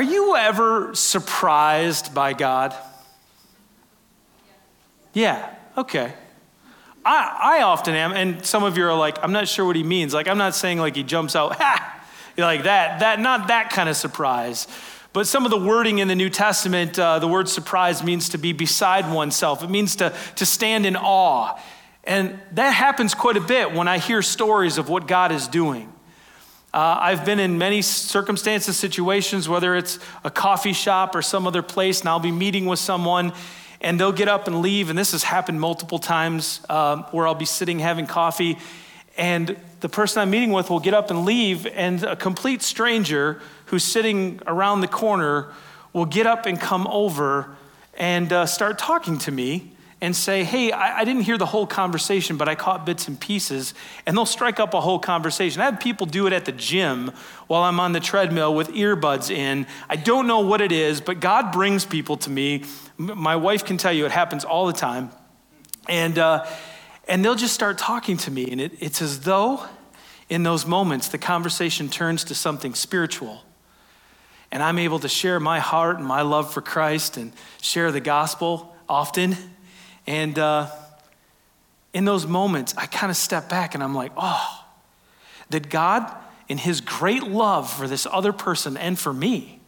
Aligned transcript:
Are 0.00 0.02
you 0.02 0.34
ever 0.34 0.94
surprised 0.94 2.14
by 2.14 2.32
God? 2.32 2.74
Yeah, 5.12 5.54
okay. 5.76 6.14
I, 7.04 7.58
I 7.58 7.62
often 7.64 7.94
am, 7.94 8.12
and 8.12 8.42
some 8.46 8.64
of 8.64 8.78
you 8.78 8.86
are 8.86 8.94
like, 8.94 9.22
I'm 9.22 9.32
not 9.32 9.46
sure 9.46 9.66
what 9.66 9.76
he 9.76 9.82
means. 9.82 10.14
Like, 10.14 10.26
I'm 10.26 10.38
not 10.38 10.54
saying 10.54 10.78
like 10.78 10.96
he 10.96 11.02
jumps 11.02 11.36
out, 11.36 11.56
ha! 11.58 12.02
Like 12.38 12.62
that, 12.62 13.00
that, 13.00 13.20
not 13.20 13.48
that 13.48 13.68
kind 13.68 13.90
of 13.90 13.96
surprise. 13.96 14.66
But 15.12 15.26
some 15.26 15.44
of 15.44 15.50
the 15.50 15.60
wording 15.60 15.98
in 15.98 16.08
the 16.08 16.14
New 16.14 16.30
Testament, 16.30 16.98
uh, 16.98 17.18
the 17.18 17.28
word 17.28 17.46
surprise 17.46 18.02
means 18.02 18.30
to 18.30 18.38
be 18.38 18.54
beside 18.54 19.12
oneself. 19.12 19.62
It 19.62 19.68
means 19.68 19.96
to, 19.96 20.14
to 20.36 20.46
stand 20.46 20.86
in 20.86 20.96
awe. 20.96 21.60
And 22.04 22.40
that 22.52 22.70
happens 22.70 23.14
quite 23.14 23.36
a 23.36 23.42
bit 23.42 23.74
when 23.74 23.86
I 23.86 23.98
hear 23.98 24.22
stories 24.22 24.78
of 24.78 24.88
what 24.88 25.06
God 25.06 25.30
is 25.30 25.46
doing. 25.46 25.92
Uh, 26.72 26.98
I've 27.00 27.24
been 27.24 27.40
in 27.40 27.58
many 27.58 27.82
circumstances, 27.82 28.76
situations, 28.76 29.48
whether 29.48 29.74
it's 29.74 29.98
a 30.22 30.30
coffee 30.30 30.72
shop 30.72 31.16
or 31.16 31.22
some 31.22 31.48
other 31.48 31.62
place, 31.62 32.00
and 32.00 32.08
I'll 32.08 32.20
be 32.20 32.30
meeting 32.30 32.66
with 32.66 32.78
someone, 32.78 33.32
and 33.80 33.98
they'll 33.98 34.12
get 34.12 34.28
up 34.28 34.46
and 34.46 34.62
leave. 34.62 34.88
And 34.88 34.96
this 34.96 35.10
has 35.10 35.24
happened 35.24 35.60
multiple 35.60 35.98
times 35.98 36.60
uh, 36.68 37.02
where 37.10 37.26
I'll 37.26 37.34
be 37.34 37.44
sitting 37.44 37.80
having 37.80 38.06
coffee, 38.06 38.56
and 39.18 39.56
the 39.80 39.88
person 39.88 40.22
I'm 40.22 40.30
meeting 40.30 40.52
with 40.52 40.70
will 40.70 40.78
get 40.78 40.94
up 40.94 41.10
and 41.10 41.24
leave, 41.24 41.66
and 41.66 42.04
a 42.04 42.14
complete 42.14 42.62
stranger 42.62 43.40
who's 43.66 43.82
sitting 43.82 44.40
around 44.46 44.80
the 44.80 44.88
corner 44.88 45.48
will 45.92 46.06
get 46.06 46.28
up 46.28 46.46
and 46.46 46.60
come 46.60 46.86
over 46.86 47.48
and 47.94 48.32
uh, 48.32 48.46
start 48.46 48.78
talking 48.78 49.18
to 49.18 49.32
me 49.32 49.72
and 50.00 50.16
say, 50.16 50.44
Hey, 50.44 50.72
I, 50.72 51.00
I, 51.00 51.04
didn't 51.04 51.22
hear 51.22 51.36
the 51.36 51.46
whole 51.46 51.66
conversation, 51.66 52.36
but 52.36 52.48
I 52.48 52.54
caught 52.54 52.86
bits 52.86 53.08
and 53.08 53.20
pieces. 53.20 53.74
And 54.06 54.16
they'll 54.16 54.26
strike 54.26 54.58
up 54.58 54.72
a 54.74 54.80
whole 54.80 54.98
conversation. 54.98 55.60
I 55.60 55.66
have 55.66 55.80
people 55.80 56.06
do 56.06 56.26
it 56.26 56.32
at 56.32 56.44
the 56.44 56.52
gym 56.52 57.12
while 57.46 57.62
I'm 57.62 57.78
on 57.80 57.92
the 57.92 58.00
treadmill 58.00 58.54
with 58.54 58.68
earbuds 58.68 59.30
in. 59.30 59.66
I 59.88 59.96
don't 59.96 60.26
know 60.26 60.40
what 60.40 60.60
it 60.60 60.72
is, 60.72 61.00
but 61.00 61.20
God 61.20 61.52
brings 61.52 61.84
people 61.84 62.16
to 62.18 62.30
me. 62.30 62.64
My 62.96 63.36
wife 63.36 63.64
can 63.64 63.76
tell 63.76 63.92
you 63.92 64.06
it 64.06 64.12
happens 64.12 64.44
all 64.44 64.66
the 64.66 64.72
time. 64.72 65.10
And, 65.88 66.18
uh, 66.18 66.46
and 67.08 67.24
they'll 67.24 67.34
just 67.34 67.54
start 67.54 67.78
talking 67.78 68.16
to 68.18 68.30
me. 68.30 68.50
And 68.50 68.60
it, 68.60 68.72
it's 68.80 69.02
as 69.02 69.20
though 69.20 69.64
in 70.28 70.42
those 70.44 70.64
moments 70.64 71.08
the 71.08 71.18
conversation 71.18 71.88
turns 71.88 72.24
to 72.24 72.34
something 72.34 72.74
spiritual 72.74 73.42
and 74.52 74.62
I'm 74.62 74.78
able 74.78 74.98
to 75.00 75.08
share 75.08 75.38
my 75.38 75.60
heart 75.60 75.98
and 75.98 76.06
my 76.06 76.22
love 76.22 76.52
for 76.52 76.60
Christ 76.60 77.16
and 77.16 77.32
share 77.62 77.92
the 77.92 78.00
gospel 78.00 78.74
often. 78.88 79.36
And 80.10 80.40
uh, 80.40 80.66
in 81.94 82.04
those 82.04 82.26
moments, 82.26 82.74
I 82.76 82.86
kind 82.86 83.12
of 83.12 83.16
step 83.16 83.48
back 83.48 83.76
and 83.76 83.84
I'm 83.84 83.94
like, 83.94 84.10
oh, 84.16 84.64
that 85.50 85.70
God, 85.70 86.12
in 86.48 86.58
His 86.58 86.80
great 86.80 87.22
love 87.22 87.72
for 87.72 87.86
this 87.86 88.08
other 88.10 88.32
person 88.32 88.76
and 88.76 88.98
for 88.98 89.12
me, 89.12 89.60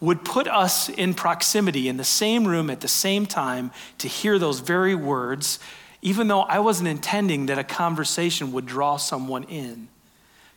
would 0.00 0.22
put 0.22 0.46
us 0.48 0.90
in 0.90 1.14
proximity 1.14 1.88
in 1.88 1.96
the 1.96 2.04
same 2.04 2.46
room 2.46 2.68
at 2.68 2.82
the 2.82 2.88
same 2.88 3.24
time 3.24 3.70
to 3.96 4.06
hear 4.06 4.38
those 4.38 4.60
very 4.60 4.94
words, 4.94 5.58
even 6.02 6.28
though 6.28 6.42
I 6.42 6.58
wasn't 6.58 6.90
intending 6.90 7.46
that 7.46 7.58
a 7.58 7.64
conversation 7.64 8.52
would 8.52 8.66
draw 8.66 8.98
someone 8.98 9.44
in. 9.44 9.88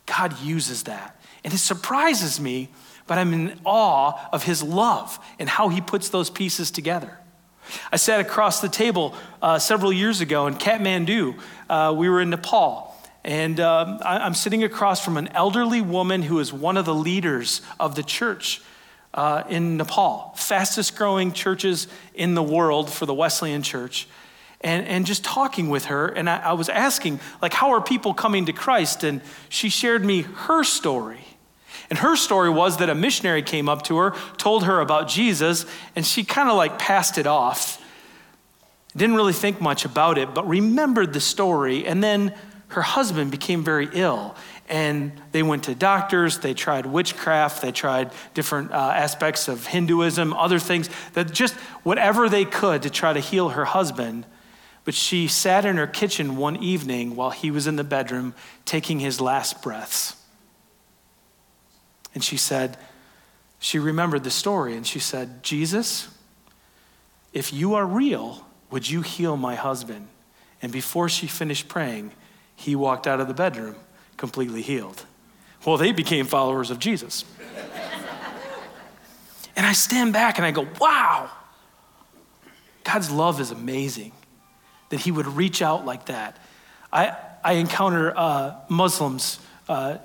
God 0.06 0.38
uses 0.42 0.84
that. 0.84 1.18
And 1.46 1.54
it 1.54 1.60
surprises 1.60 2.42
me 2.42 2.68
but 3.08 3.18
I'm 3.18 3.34
in 3.34 3.58
awe 3.66 4.28
of 4.34 4.44
his 4.44 4.62
love 4.62 5.18
and 5.40 5.48
how 5.48 5.70
he 5.70 5.80
puts 5.80 6.10
those 6.10 6.30
pieces 6.30 6.70
together. 6.70 7.18
I 7.92 7.98
sat 7.98 8.20
across 8.20 8.62
the 8.62 8.70
table 8.70 9.16
uh, 9.42 9.60
several 9.60 9.92
years 9.92 10.22
ago 10.22 10.48
in 10.48 10.56
Kathmandu. 10.56 11.40
Uh, 11.70 11.94
we 11.96 12.10
were 12.10 12.22
in 12.22 12.30
Nepal. 12.30 12.96
And 13.24 13.60
um, 13.60 14.00
I, 14.04 14.26
am 14.26 14.34
sitting 14.34 14.64
across 14.64 15.04
from 15.04 15.18
an 15.18 15.28
elderly 15.30 15.82
woman 15.82 16.22
who 16.24 16.40
is 16.40 16.54
one 16.54 16.78
of 16.78 16.86
the 16.86 16.96
leaders 16.96 17.62
of 17.80 17.96
the 17.96 18.04
church 18.04 18.62
uh, 19.14 19.44
in 19.50 19.78
Nepal, 19.78 20.34
fastest 20.38 20.96
growing 20.96 21.34
churches 21.34 21.88
in 22.14 22.36
the 22.36 22.44
world 22.44 22.90
for 22.90 23.06
the 23.06 23.14
Wesleyan 23.14 23.64
Church. 23.64 24.08
And, 24.62 24.88
and 24.88 25.06
just 25.06 25.24
talking 25.24 25.70
with 25.70 25.86
her, 25.86 26.08
and 26.08 26.30
I, 26.30 26.38
I 26.38 26.54
was 26.54 26.70
asking, 26.70 27.20
like, 27.42 27.54
how 27.54 27.72
are 27.72 27.82
people 27.82 28.14
coming 28.14 28.46
to 28.46 28.54
Christ? 28.54 29.04
And 29.04 29.22
she 29.50 29.70
shared 29.70 30.04
me 30.06 30.22
her 30.22 30.64
story 30.64 31.27
and 31.90 32.00
her 32.00 32.16
story 32.16 32.50
was 32.50 32.78
that 32.78 32.90
a 32.90 32.96
missionary 32.96 33.42
came 33.42 33.70
up 33.70 33.84
to 33.84 33.98
her, 33.98 34.16
told 34.38 34.66
her 34.66 34.82
about 34.82 35.08
Jesus, 35.08 35.66
and 35.96 36.06
she 36.06 36.24
kind 36.24 36.50
of 36.50 36.58
like 36.58 36.78
passed 36.78 37.18
it 37.18 37.28
off. 37.28 37.82
Didn't 38.96 39.16
really 39.16 39.34
think 39.34 39.62
much 39.62 39.86
about 39.86 40.18
it, 40.18 40.34
but 40.34 40.48
remembered 40.48 41.14
the 41.14 41.22
story. 41.22 41.86
And 41.86 42.04
then 42.04 42.34
her 42.70 42.82
husband 42.82 43.32
became 43.32 43.64
very 43.64 43.88
ill. 43.94 44.36
And 44.68 45.14
they 45.32 45.44
went 45.44 45.64
to 45.66 45.76
doctors, 45.76 46.40
they 46.40 46.54
tried 46.54 46.86
witchcraft, 46.86 47.62
they 47.62 47.72
tried 47.72 48.12
different 48.34 48.72
uh, 48.72 48.76
aspects 48.76 49.48
of 49.48 49.68
Hinduism, 49.68 50.34
other 50.34 50.60
things, 50.60 50.90
that 51.14 51.32
just 51.32 51.56
whatever 51.84 52.28
they 52.28 52.44
could 52.44 52.82
to 52.82 52.90
try 52.90 53.14
to 53.14 53.22
heal 53.22 53.50
her 53.50 53.64
husband. 53.64 54.26
But 54.84 54.94
she 54.94 55.30
sat 55.30 55.64
in 55.64 55.78
her 55.78 55.88
kitchen 55.88 56.36
one 56.36 56.58
evening 56.58 57.16
while 57.16 57.30
he 57.30 57.50
was 57.50 57.66
in 57.66 57.78
the 57.78 57.84
bedroom 57.86 58.34
taking 58.66 59.00
his 59.00 59.22
last 59.22 59.62
breaths. 59.62 60.17
And 62.18 62.24
she 62.24 62.36
said, 62.36 62.78
she 63.60 63.78
remembered 63.78 64.24
the 64.24 64.32
story 64.32 64.76
and 64.76 64.88
she 64.88 64.98
said, 64.98 65.44
Jesus, 65.44 66.08
if 67.32 67.54
you 67.54 67.76
are 67.76 67.86
real, 67.86 68.44
would 68.72 68.90
you 68.90 69.04
heal 69.04 69.38
my 69.38 69.54
husband? 69.54 70.08
And 70.60 70.72
before 70.72 71.10
she 71.10 71.28
finished 71.28 71.68
praying, 71.68 72.14
he 72.56 72.76
walked 72.76 73.06
out 73.06 73.20
of 73.20 73.28
the 73.28 73.36
bedroom 73.36 73.76
completely 74.18 74.64
healed. 74.64 75.06
Well, 75.64 75.78
they 75.78 75.92
became 75.92 76.26
followers 76.26 76.72
of 76.72 76.80
Jesus. 76.80 77.24
and 79.56 79.64
I 79.64 79.74
stand 79.74 80.12
back 80.12 80.40
and 80.40 80.46
I 80.48 80.50
go, 80.50 80.68
wow, 80.82 81.30
God's 82.84 83.12
love 83.12 83.40
is 83.40 83.52
amazing 83.52 84.12
that 84.90 85.02
he 85.02 85.12
would 85.12 85.28
reach 85.28 85.62
out 85.62 85.86
like 85.86 86.06
that. 86.06 86.40
I, 86.92 87.16
I 87.44 87.54
encounter 87.54 88.12
uh, 88.18 88.56
Muslims 88.70 89.38
uh, 89.70 90.00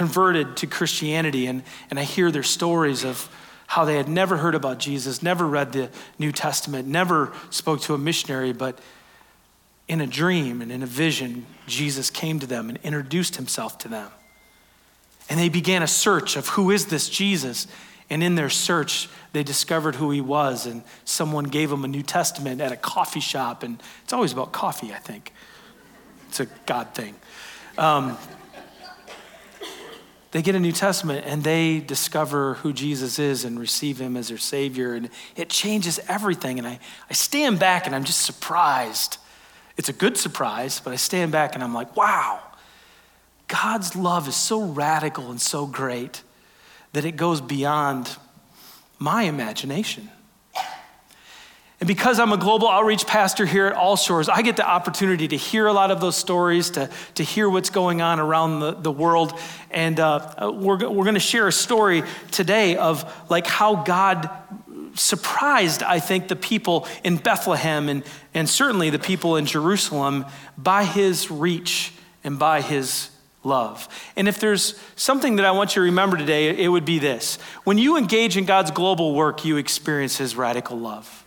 converted 0.00 0.56
to 0.56 0.66
Christianity, 0.66 1.46
and, 1.46 1.62
and 1.90 1.98
I 1.98 2.04
hear 2.04 2.30
their 2.30 2.42
stories 2.42 3.04
of 3.04 3.28
how 3.66 3.84
they 3.84 3.96
had 3.98 4.08
never 4.08 4.38
heard 4.38 4.54
about 4.54 4.78
Jesus, 4.78 5.22
never 5.22 5.46
read 5.46 5.72
the 5.72 5.90
New 6.18 6.32
Testament, 6.32 6.88
never 6.88 7.34
spoke 7.50 7.82
to 7.82 7.92
a 7.92 7.98
missionary, 7.98 8.54
but 8.54 8.78
in 9.88 10.00
a 10.00 10.06
dream 10.06 10.62
and 10.62 10.72
in 10.72 10.82
a 10.82 10.86
vision, 10.86 11.44
Jesus 11.66 12.08
came 12.08 12.38
to 12.38 12.46
them 12.46 12.70
and 12.70 12.78
introduced 12.82 13.36
himself 13.36 13.76
to 13.76 13.88
them. 13.88 14.10
And 15.28 15.38
they 15.38 15.50
began 15.50 15.82
a 15.82 15.86
search 15.86 16.34
of 16.34 16.48
who 16.48 16.70
is 16.70 16.86
this 16.86 17.10
Jesus? 17.10 17.66
And 18.08 18.22
in 18.22 18.36
their 18.36 18.48
search, 18.48 19.06
they 19.34 19.42
discovered 19.42 19.96
who 19.96 20.10
he 20.10 20.22
was, 20.22 20.64
and 20.64 20.82
someone 21.04 21.44
gave 21.44 21.68
them 21.68 21.84
a 21.84 21.88
New 21.88 22.02
Testament 22.02 22.62
at 22.62 22.72
a 22.72 22.76
coffee 22.76 23.20
shop. 23.20 23.62
And 23.62 23.82
it's 24.02 24.14
always 24.14 24.32
about 24.32 24.50
coffee, 24.50 24.94
I 24.94 24.98
think. 24.98 25.34
It's 26.30 26.40
a 26.40 26.46
God 26.64 26.94
thing. 26.94 27.16
Um, 27.76 28.16
they 30.32 30.42
get 30.42 30.54
a 30.54 30.60
New 30.60 30.72
Testament 30.72 31.24
and 31.26 31.42
they 31.42 31.80
discover 31.80 32.54
who 32.54 32.72
Jesus 32.72 33.18
is 33.18 33.44
and 33.44 33.58
receive 33.58 34.00
him 34.00 34.16
as 34.16 34.28
their 34.28 34.38
Savior. 34.38 34.94
And 34.94 35.10
it 35.34 35.50
changes 35.50 35.98
everything. 36.08 36.58
And 36.58 36.68
I, 36.68 36.78
I 37.08 37.12
stand 37.14 37.58
back 37.58 37.86
and 37.86 37.94
I'm 37.94 38.04
just 38.04 38.22
surprised. 38.22 39.18
It's 39.76 39.88
a 39.88 39.92
good 39.92 40.16
surprise, 40.16 40.80
but 40.80 40.92
I 40.92 40.96
stand 40.96 41.32
back 41.32 41.54
and 41.54 41.64
I'm 41.64 41.74
like, 41.74 41.96
wow, 41.96 42.40
God's 43.48 43.96
love 43.96 44.28
is 44.28 44.36
so 44.36 44.62
radical 44.62 45.30
and 45.30 45.40
so 45.40 45.66
great 45.66 46.22
that 46.92 47.04
it 47.04 47.16
goes 47.16 47.40
beyond 47.40 48.16
my 48.98 49.22
imagination. 49.24 50.10
And 51.80 51.86
because 51.86 52.20
I'm 52.20 52.32
a 52.32 52.36
global 52.36 52.68
outreach 52.68 53.06
pastor 53.06 53.46
here 53.46 53.66
at 53.66 53.72
All 53.72 53.96
Shores, 53.96 54.28
I 54.28 54.42
get 54.42 54.56
the 54.56 54.68
opportunity 54.68 55.26
to 55.28 55.36
hear 55.36 55.66
a 55.66 55.72
lot 55.72 55.90
of 55.90 55.98
those 55.98 56.14
stories, 56.14 56.68
to, 56.70 56.90
to 57.14 57.22
hear 57.22 57.48
what's 57.48 57.70
going 57.70 58.02
on 58.02 58.20
around 58.20 58.60
the, 58.60 58.72
the 58.72 58.92
world. 58.92 59.32
And 59.70 59.98
uh, 59.98 60.52
we're, 60.54 60.76
we're 60.76 61.04
going 61.04 61.14
to 61.14 61.20
share 61.20 61.48
a 61.48 61.52
story 61.52 62.02
today 62.32 62.76
of 62.76 63.10
like 63.30 63.46
how 63.46 63.76
God 63.76 64.28
surprised, 64.94 65.82
I 65.82 66.00
think, 66.00 66.28
the 66.28 66.36
people 66.36 66.86
in 67.02 67.16
Bethlehem 67.16 67.88
and, 67.88 68.04
and 68.34 68.46
certainly 68.46 68.90
the 68.90 68.98
people 68.98 69.36
in 69.36 69.46
Jerusalem 69.46 70.26
by 70.58 70.84
his 70.84 71.30
reach 71.30 71.94
and 72.22 72.38
by 72.38 72.60
his 72.60 73.08
love. 73.42 73.88
And 74.16 74.28
if 74.28 74.38
there's 74.38 74.78
something 74.96 75.36
that 75.36 75.46
I 75.46 75.52
want 75.52 75.70
you 75.70 75.80
to 75.80 75.86
remember 75.86 76.18
today, 76.18 76.62
it 76.62 76.68
would 76.68 76.84
be 76.84 76.98
this. 76.98 77.36
When 77.64 77.78
you 77.78 77.96
engage 77.96 78.36
in 78.36 78.44
God's 78.44 78.70
global 78.70 79.14
work, 79.14 79.46
you 79.46 79.56
experience 79.56 80.18
his 80.18 80.36
radical 80.36 80.78
love. 80.78 81.24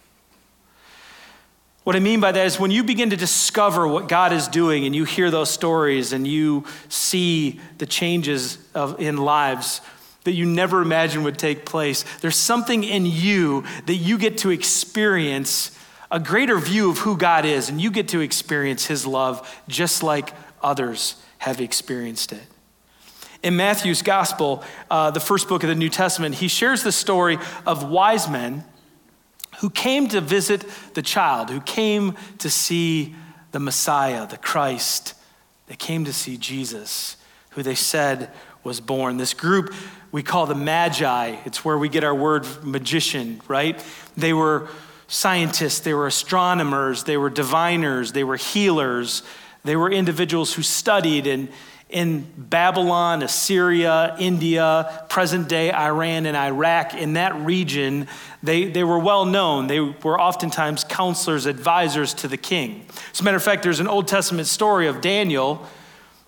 What 1.83 1.97
I 1.97 1.99
mean 1.99 2.21
by 2.21 2.31
that 2.31 2.45
is 2.45 2.59
when 2.59 2.71
you 2.71 2.83
begin 2.83 3.09
to 3.09 3.17
discover 3.17 3.87
what 3.87 4.07
God 4.07 4.31
is 4.31 4.47
doing 4.47 4.85
and 4.85 4.95
you 4.95 5.03
hear 5.03 5.29
those 5.29 5.49
stories 5.49 6.13
and 6.13 6.25
you 6.25 6.65
see 6.87 7.59
the 7.77 7.85
changes 7.85 8.57
of, 8.73 9.01
in 9.01 9.17
lives 9.17 9.81
that 10.23 10.31
you 10.31 10.45
never 10.45 10.81
imagined 10.81 11.25
would 11.25 11.37
take 11.37 11.65
place, 11.65 12.05
there's 12.21 12.37
something 12.37 12.85
in 12.85 13.05
you 13.05 13.65
that 13.85 13.95
you 13.95 14.17
get 14.17 14.37
to 14.39 14.49
experience 14.49 15.77
a 16.09 16.19
greater 16.19 16.57
view 16.57 16.89
of 16.89 16.99
who 16.99 17.17
God 17.17 17.43
is 17.43 17.69
and 17.69 17.81
you 17.81 17.91
get 17.91 18.07
to 18.09 18.21
experience 18.21 18.85
His 18.85 19.05
love 19.05 19.61
just 19.67 20.03
like 20.03 20.31
others 20.61 21.15
have 21.39 21.59
experienced 21.59 22.31
it. 22.31 22.43
In 23.41 23.57
Matthew's 23.57 24.01
gospel, 24.01 24.63
uh, 24.89 25.11
the 25.11 25.19
first 25.19 25.49
book 25.49 25.63
of 25.63 25.69
the 25.69 25.75
New 25.75 25.89
Testament, 25.89 26.35
he 26.35 26.47
shares 26.47 26.83
the 26.83 26.93
story 26.93 27.37
of 27.65 27.83
wise 27.89 28.29
men 28.29 28.63
who 29.63 29.69
came 29.69 30.09
to 30.09 30.19
visit 30.19 30.65
the 30.93 31.01
child, 31.01 31.49
who 31.49 31.61
came 31.61 32.17
to 32.37 32.49
see 32.49 33.15
the 33.53 33.61
Messiah, 33.61 34.27
the 34.27 34.35
Christ. 34.35 35.13
They 35.67 35.77
came 35.77 36.03
to 36.03 36.11
see 36.11 36.35
Jesus, 36.35 37.15
who 37.51 37.63
they 37.63 37.73
said 37.73 38.29
was 38.65 38.81
born. 38.81 39.15
This 39.15 39.33
group 39.33 39.73
we 40.11 40.21
call 40.21 40.47
the 40.47 40.53
Magi. 40.53 41.37
It's 41.45 41.63
where 41.63 41.77
we 41.77 41.87
get 41.87 42.03
our 42.03 42.13
word 42.13 42.45
magician, 42.61 43.41
right? 43.47 43.81
They 44.17 44.33
were 44.33 44.67
scientists, 45.07 45.79
they 45.79 45.93
were 45.93 46.07
astronomers, 46.07 47.05
they 47.05 47.15
were 47.15 47.29
diviners, 47.29 48.11
they 48.11 48.25
were 48.25 48.35
healers, 48.35 49.23
they 49.63 49.77
were 49.77 49.89
individuals 49.89 50.53
who 50.55 50.61
studied 50.61 51.25
and 51.25 51.47
in 51.93 52.25
Babylon, 52.35 53.21
Assyria, 53.21 54.15
India, 54.19 55.05
present 55.09 55.47
day 55.47 55.71
Iran 55.71 56.25
and 56.25 56.35
Iraq, 56.35 56.95
in 56.95 57.13
that 57.13 57.35
region, 57.35 58.07
they, 58.41 58.65
they 58.65 58.83
were 58.83 58.97
well 58.97 59.25
known. 59.25 59.67
They 59.67 59.79
were 59.79 60.19
oftentimes 60.19 60.83
counselors, 60.83 61.45
advisors 61.45 62.15
to 62.15 62.27
the 62.27 62.35
king. 62.35 62.87
As 63.13 63.21
a 63.21 63.23
matter 63.23 63.37
of 63.37 63.43
fact, 63.43 63.61
there's 63.61 63.79
an 63.79 63.87
Old 63.87 64.07
Testament 64.07 64.47
story 64.47 64.87
of 64.87 65.01
Daniel 65.01 65.67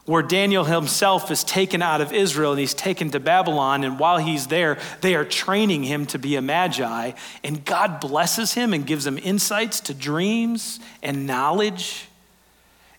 where 0.06 0.22
Daniel 0.22 0.66
himself 0.66 1.32
is 1.32 1.44
taken 1.44 1.82
out 1.82 2.00
of 2.00 2.14
Israel 2.14 2.52
and 2.52 2.60
he's 2.60 2.76
taken 2.76 3.10
to 3.10 3.20
Babylon. 3.20 3.84
And 3.84 3.98
while 3.98 4.20
he's 4.20 4.46
there, 4.46 4.78
they 5.02 5.16
are 5.16 5.26
training 5.26 5.84
him 5.84 6.06
to 6.08 6.20
be 6.20 6.36
a 6.36 6.44
magi. 6.44 7.14
And 7.44 7.66
God 7.66 8.00
blesses 8.00 8.54
him 8.54 8.72
and 8.72 8.86
gives 8.86 9.08
him 9.08 9.18
insights 9.18 9.80
to 9.80 9.96
dreams 9.96 10.80
and 11.02 11.26
knowledge. 11.26 12.08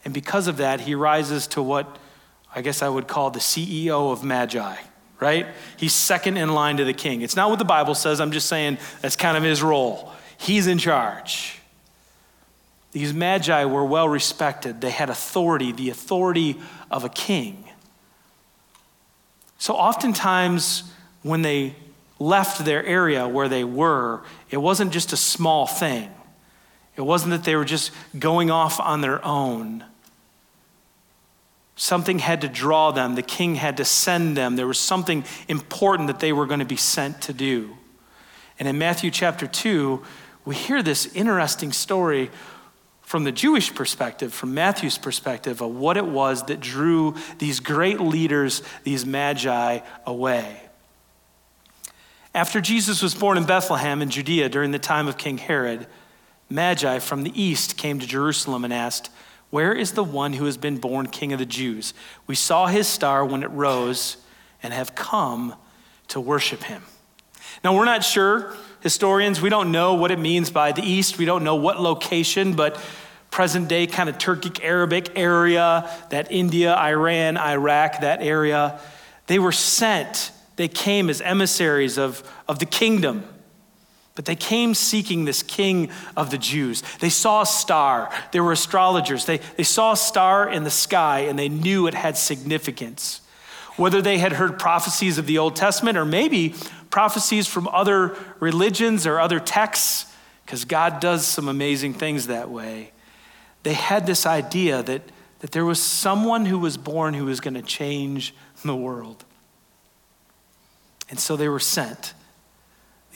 And 0.05 0.13
because 0.13 0.49
of 0.49 0.57
that, 0.57 0.81
he 0.81 0.97
rises 0.97 1.47
to 1.49 1.63
what 1.63 1.97
I 2.57 2.63
guess 2.63 2.81
I 2.81 2.89
would 2.89 3.07
call 3.07 3.31
the 3.31 3.39
CEO 3.39 4.11
of 4.11 4.25
Magi, 4.25 4.77
right? 5.21 5.47
He's 5.77 5.93
second 5.95 6.39
in 6.39 6.55
line 6.55 6.79
to 6.79 6.85
the 6.85 6.95
king. 6.95 7.21
It's 7.21 7.37
not 7.37 7.51
what 7.51 7.59
the 7.59 7.67
Bible 7.67 7.95
says, 7.95 8.19
I'm 8.19 8.33
just 8.33 8.49
saying 8.49 8.79
that's 9.03 9.15
kind 9.15 9.37
of 9.37 9.43
his 9.43 9.63
role. 9.63 10.11
He's 10.39 10.67
in 10.67 10.79
charge. 10.79 11.61
These 12.93 13.13
Magi 13.13 13.67
were 13.67 13.85
well 13.85 14.09
respected, 14.09 14.81
they 14.81 14.91
had 14.91 15.11
authority, 15.11 15.71
the 15.71 15.91
authority 15.91 16.59
of 16.91 17.05
a 17.05 17.11
king. 17.11 17.65
So 19.59 19.75
oftentimes, 19.75 20.85
when 21.23 21.43
they 21.43 21.75
left 22.19 22.65
their 22.65 22.85
area 22.87 23.29
where 23.29 23.51
they 23.51 23.65
were, 23.65 24.23
it 24.51 24.57
wasn't 24.57 24.93
just 24.93 25.13
a 25.13 25.17
small 25.17 25.67
thing. 25.67 26.11
It 26.97 27.03
wasn't 27.03 27.33
that 27.33 27.45
they 27.45 27.55
were 27.55 27.67
just 27.67 27.91
going 28.19 28.51
off 28.51 28.81
on 28.81 29.03
their 29.03 29.23
own. 29.23 29.85
Something 31.77 32.19
had 32.19 32.41
to 32.41 32.49
draw 32.49 32.91
them. 32.91 33.15
The 33.15 33.23
king 33.23 33.55
had 33.55 33.77
to 33.77 33.85
send 33.85 34.37
them. 34.37 34.57
There 34.57 34.67
was 34.67 34.79
something 34.79 35.25
important 35.47 36.07
that 36.09 36.21
they 36.21 36.33
were 36.33 36.47
going 36.47 36.61
to 36.61 36.67
be 36.67 36.77
sent 36.77 37.21
to 37.23 37.35
do. 37.35 37.77
And 38.59 38.67
in 38.67 38.79
Matthew 38.79 39.11
chapter 39.11 39.47
2, 39.47 40.03
we 40.47 40.55
hear 40.55 40.83
this 40.83 41.07
interesting 41.15 41.73
story 41.73 42.31
from 43.03 43.25
the 43.25 43.33
Jewish 43.33 43.75
perspective, 43.75 44.33
from 44.33 44.55
Matthew's 44.55 44.99
perspective, 44.99 45.61
of 45.61 45.71
what 45.71 45.97
it 45.97 46.07
was 46.07 46.45
that 46.47 46.61
drew 46.61 47.15
these 47.39 47.61
great 47.61 48.01
leaders, 48.01 48.63
these 48.83 49.05
magi, 49.05 49.81
away. 50.07 50.61
After 52.35 52.61
Jesus 52.61 53.03
was 53.03 53.15
born 53.15 53.39
in 53.39 53.45
Bethlehem 53.45 54.03
in 54.03 54.11
Judea 54.11 54.49
during 54.49 54.71
the 54.71 54.79
time 54.79 55.09
of 55.09 55.19
King 55.19 55.39
Herod, 55.39 55.87
magi 56.49 56.99
from 56.99 57.23
the 57.23 57.41
east 57.41 57.77
came 57.77 57.99
to 57.99 58.07
Jerusalem 58.07 58.65
and 58.65 58.73
asked, 58.73 59.11
where 59.51 59.73
is 59.73 59.93
the 59.93 60.05
one 60.05 60.35
who 60.35 60.45
has 60.45 60.57
been 60.57 60.79
born 60.79 61.07
king 61.07 61.33
of 61.33 61.39
the 61.39 61.47
Jews? 61.47 61.95
We 62.27 62.35
saw 62.35 62.67
his 62.67 62.87
star 62.89 63.25
when 63.25 63.43
it 63.43 63.51
rose 63.51 64.17
and 64.63 64.73
have 64.73 64.95
come 64.95 65.55
to 66.09 66.21
worship 66.21 66.65
him. 66.65 66.83
Now, 67.63 67.75
we're 67.77 67.85
not 67.85 68.05
sure, 68.05 68.55
historians, 68.81 69.41
we 69.41 69.49
don't 69.49 69.73
know 69.73 69.95
what 69.95 70.11
it 70.11 70.19
means 70.19 70.51
by 70.51 70.73
the 70.73 70.83
east. 70.83 71.19
We 71.19 71.25
don't 71.25 71.45
know 71.45 71.57
what 71.57 71.81
location, 71.81 72.55
but 72.55 72.79
present 73.31 73.69
day 73.69 73.87
kind 73.87 74.09
of 74.09 74.19
Turkic 74.19 74.63
Arabic 74.63 75.17
area, 75.19 75.91
that 76.11 76.31
India, 76.31 76.75
Iran, 76.75 77.37
Iraq, 77.37 78.01
that 78.01 78.23
area, 78.23 78.81
they 79.27 79.39
were 79.39 79.53
sent. 79.53 80.31
They 80.57 80.69
came 80.69 81.11
as 81.11 81.21
emissaries 81.21 81.99
of, 81.99 82.23
of 82.49 82.59
the 82.59 82.67
kingdom. 82.67 83.25
But 84.17 84.25
they 84.25 84.35
came 84.35 84.75
seeking 84.75 85.27
this 85.27 85.43
king 85.43 85.91
of 86.17 86.31
the 86.31 86.39
Jews. 86.39 86.83
They 87.01 87.11
saw 87.11 87.43
a 87.43 87.47
star. 87.47 88.11
They 88.33 88.41
were 88.41 88.53
astrologers. 88.53 89.27
They, 89.27 89.39
they 89.57 89.63
saw 89.63 89.93
a 89.93 89.97
star 89.97 90.49
in 90.49 90.65
the 90.65 90.71
sky 90.71 91.21
and 91.21 91.39
they 91.39 91.51
knew 91.51 91.87
it 91.87 91.95
had 91.95 92.17
significance. 92.17 93.21
Whether 93.77 94.01
they 94.01 94.17
had 94.17 94.33
heard 94.33 94.59
prophecies 94.59 95.19
of 95.19 95.27
the 95.27 95.37
Old 95.37 95.55
Testament 95.55 95.99
or 95.99 96.07
maybe 96.07 96.55
prophecies 96.91 97.47
from 97.47 97.69
other 97.69 98.17
religions 98.41 99.07
or 99.07 99.21
other 99.21 99.39
texts, 99.39 100.11
because 100.47 100.65
God 100.65 100.99
does 100.99 101.27
some 101.27 101.47
amazing 101.47 101.93
things 101.93 102.27
that 102.29 102.49
way, 102.49 102.93
they 103.65 103.75
had 103.75 104.07
this 104.07 104.25
idea 104.25 104.83
that, 104.85 105.03
that 105.41 105.53
there 105.53 105.67
was 105.67 105.83
someone 105.83 106.47
who 106.47 106.59
was 106.59 106.79
born 106.79 107.13
who 107.13 107.27
was 107.27 107.41
going 107.41 107.53
to 107.53 107.63
change 107.63 108.35
the 108.65 108.75
world. 108.75 109.27
And 111.11 111.21
so 111.21 111.37
they 111.37 111.51
were 111.51 111.61
sent 111.61 112.15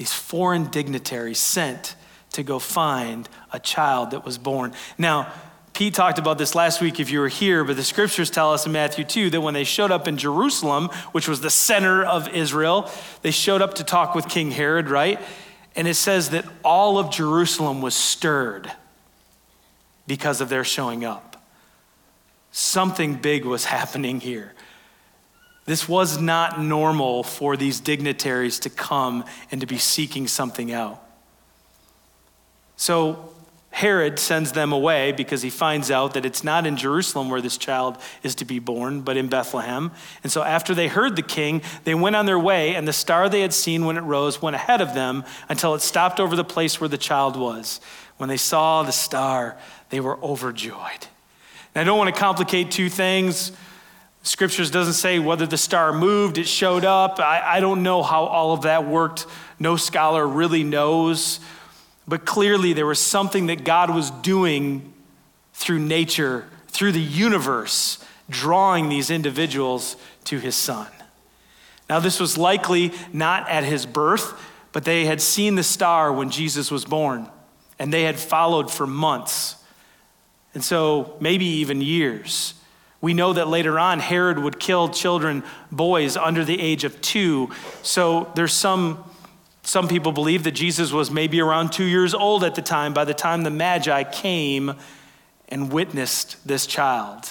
these 0.01 0.15
foreign 0.15 0.65
dignitaries 0.71 1.39
sent 1.39 1.95
to 2.33 2.43
go 2.43 2.59
find 2.59 3.29
a 3.53 3.61
child 3.61 4.13
that 4.13 4.25
was 4.25 4.39
born. 4.39 4.73
Now, 4.97 5.31
Pete 5.75 5.93
talked 5.93 6.19
about 6.19 6.39
this 6.39 6.55
last 6.55 6.81
week 6.81 6.99
if 6.99 7.11
you 7.11 7.21
were 7.21 7.29
here, 7.29 7.65
but 7.65 7.77
the 7.77 7.85
scriptures 7.85 8.31
tell 8.31 8.55
us 8.55 8.65
in 8.65 8.73
Matthew 8.73 9.05
2 9.05 9.29
that 9.29 9.43
when 9.43 9.53
they 9.53 9.63
showed 9.63 9.91
up 9.91 10.09
in 10.09 10.17
Jerusalem, 10.17 10.89
which 11.13 11.29
was 11.29 11.43
the 11.43 11.51
center 11.51 12.03
of 12.03 12.31
Israel, 12.31 12.91
they 13.21 13.31
showed 13.31 13.61
up 13.61 13.75
to 13.75 13.85
talk 13.85 14.15
with 14.15 14.27
King 14.27 14.53
Herod, 14.53 14.89
right? 14.89 15.21
And 15.77 15.87
it 15.87 15.97
says 15.97 16.31
that 16.31 16.47
all 16.65 16.99
of 16.99 17.11
Jerusalem 17.11 17.83
was 17.83 17.95
stirred 17.95 18.73
because 20.07 20.41
of 20.41 20.49
their 20.49 20.65
showing 20.65 21.05
up. 21.05 21.45
Something 22.53 23.17
big 23.17 23.45
was 23.45 23.65
happening 23.77 24.21
here. 24.21 24.55
This 25.71 25.89
was 25.89 26.21
not 26.21 26.61
normal 26.61 27.23
for 27.23 27.57
these 27.57 27.79
dignitaries 27.79 28.59
to 28.59 28.71
come 28.71 29.25
and 29.53 29.61
to 29.61 29.69
be 29.69 29.79
seeking 29.79 30.27
something 30.27 30.73
out. 30.73 31.01
So 32.77 33.33
Herod 33.71 34.19
sends 34.19 34.51
them 34.51 34.73
away 34.73 35.13
because 35.13 35.43
he 35.43 35.49
finds 35.49 35.89
out 35.93 36.15
that 36.15 36.27
it's 36.27 36.43
not 36.43 36.67
in 36.67 36.77
Jerusalem 36.77 37.31
where 37.31 37.41
this 37.41 37.57
child 37.57 37.99
is 38.25 38.35
to 38.35 38.45
be 38.45 38.59
born, 38.59 39.03
but 39.03 39.17
in 39.17 39.29
Bethlehem. 39.29 39.93
And 40.25 40.33
so 40.33 40.43
after 40.43 40.75
they 40.75 40.89
heard 40.89 41.15
the 41.15 41.23
king, 41.23 41.63
they 41.85 41.95
went 41.95 42.17
on 42.17 42.27
their 42.27 42.37
way, 42.37 42.75
and 42.75 42.89
the 42.89 42.93
star 42.93 43.29
they 43.29 43.43
had 43.43 43.55
seen 43.55 43.85
when 43.85 43.97
it 43.97 44.01
rose 44.01 44.43
went 44.43 44.57
ahead 44.57 44.81
of 44.81 44.93
them 44.95 45.23
until 45.49 45.77
it 45.77 45.83
stopped 45.83 46.19
over 46.19 46.35
the 46.35 46.43
place 46.43 46.81
where 46.81 46.89
the 46.89 46.99
child 46.99 47.37
was. 47.37 47.81
When 48.17 48.29
they 48.29 48.39
saw 48.39 48.83
the 48.83 48.91
star, 48.91 49.57
they 49.91 50.01
were 50.01 50.19
overjoyed. 50.21 51.07
Now, 51.77 51.83
I 51.83 51.85
don't 51.85 51.97
want 51.97 52.13
to 52.13 52.21
complicate 52.21 52.73
two 52.73 52.89
things. 52.89 53.53
Scriptures 54.23 54.71
doesn't 54.71 54.95
say 54.95 55.19
whether 55.19 55.47
the 55.47 55.57
star 55.57 55.93
moved, 55.93 56.37
it 56.37 56.47
showed 56.47 56.85
up. 56.85 57.19
I, 57.19 57.57
I 57.57 57.61
don't 57.61 57.83
know 57.83 58.03
how 58.03 58.25
all 58.25 58.53
of 58.53 58.63
that 58.63 58.87
worked. 58.87 59.27
No 59.59 59.77
scholar 59.77 60.27
really 60.27 60.63
knows. 60.63 61.41
But 62.07 62.27
clearly, 62.27 62.73
there 62.73 62.87
was 62.87 62.99
something 62.99 63.47
that 63.47 63.65
God 63.65 63.95
was 63.95 64.11
doing 64.11 64.93
through 65.55 65.79
nature, 65.79 66.47
through 66.69 66.93
the 66.93 67.01
universe, 67.01 68.05
drawing 68.29 68.89
these 68.89 69.11
individuals 69.11 69.97
to 70.25 70.39
his 70.39 70.55
son. 70.55 70.89
Now, 71.89 71.99
this 71.99 72.21
was 72.21 72.37
likely 72.39 72.93
not 73.13 73.49
at 73.49 73.65
his 73.65 73.87
birth, 73.87 74.35
but 74.73 74.85
they 74.85 75.07
had 75.07 75.21
seen 75.21 75.55
the 75.55 75.63
star 75.63 76.13
when 76.13 76.31
Jesus 76.31 76.71
was 76.71 76.85
born, 76.85 77.29
and 77.79 77.93
they 77.93 78.03
had 78.03 78.19
followed 78.19 78.71
for 78.71 78.87
months, 78.87 79.57
and 80.55 80.63
so 80.63 81.17
maybe 81.21 81.45
even 81.45 81.81
years. 81.81 82.55
We 83.01 83.15
know 83.15 83.33
that 83.33 83.49
later 83.49 83.79
on, 83.79 83.99
Herod 83.99 84.39
would 84.39 84.61
kill 84.61 84.89
children, 84.91 85.43
boys 85.73 86.17
under 86.17 86.45
the 86.45 86.61
age 86.61 86.85
of 86.85 87.01
two. 87.01 87.51
So 87.83 88.31
there's 88.35 88.53
some, 88.53 89.03
some 89.63 89.89
people 89.89 90.13
believe 90.13 90.45
that 90.45 90.53
Jesus 90.53 90.93
was 90.93 91.11
maybe 91.11 91.41
around 91.41 91.73
two 91.73 91.85
years 91.85 92.13
old 92.13 92.45
at 92.45 92.55
the 92.55 92.63
time 92.63 92.93
by 92.93 93.05
the 93.05 93.15
time 93.15 93.43
the 93.43 93.51
Magi 93.51 94.05
came 94.05 94.75
and 95.49 95.73
witnessed 95.73 96.47
this 96.47 96.67
child. 96.67 97.29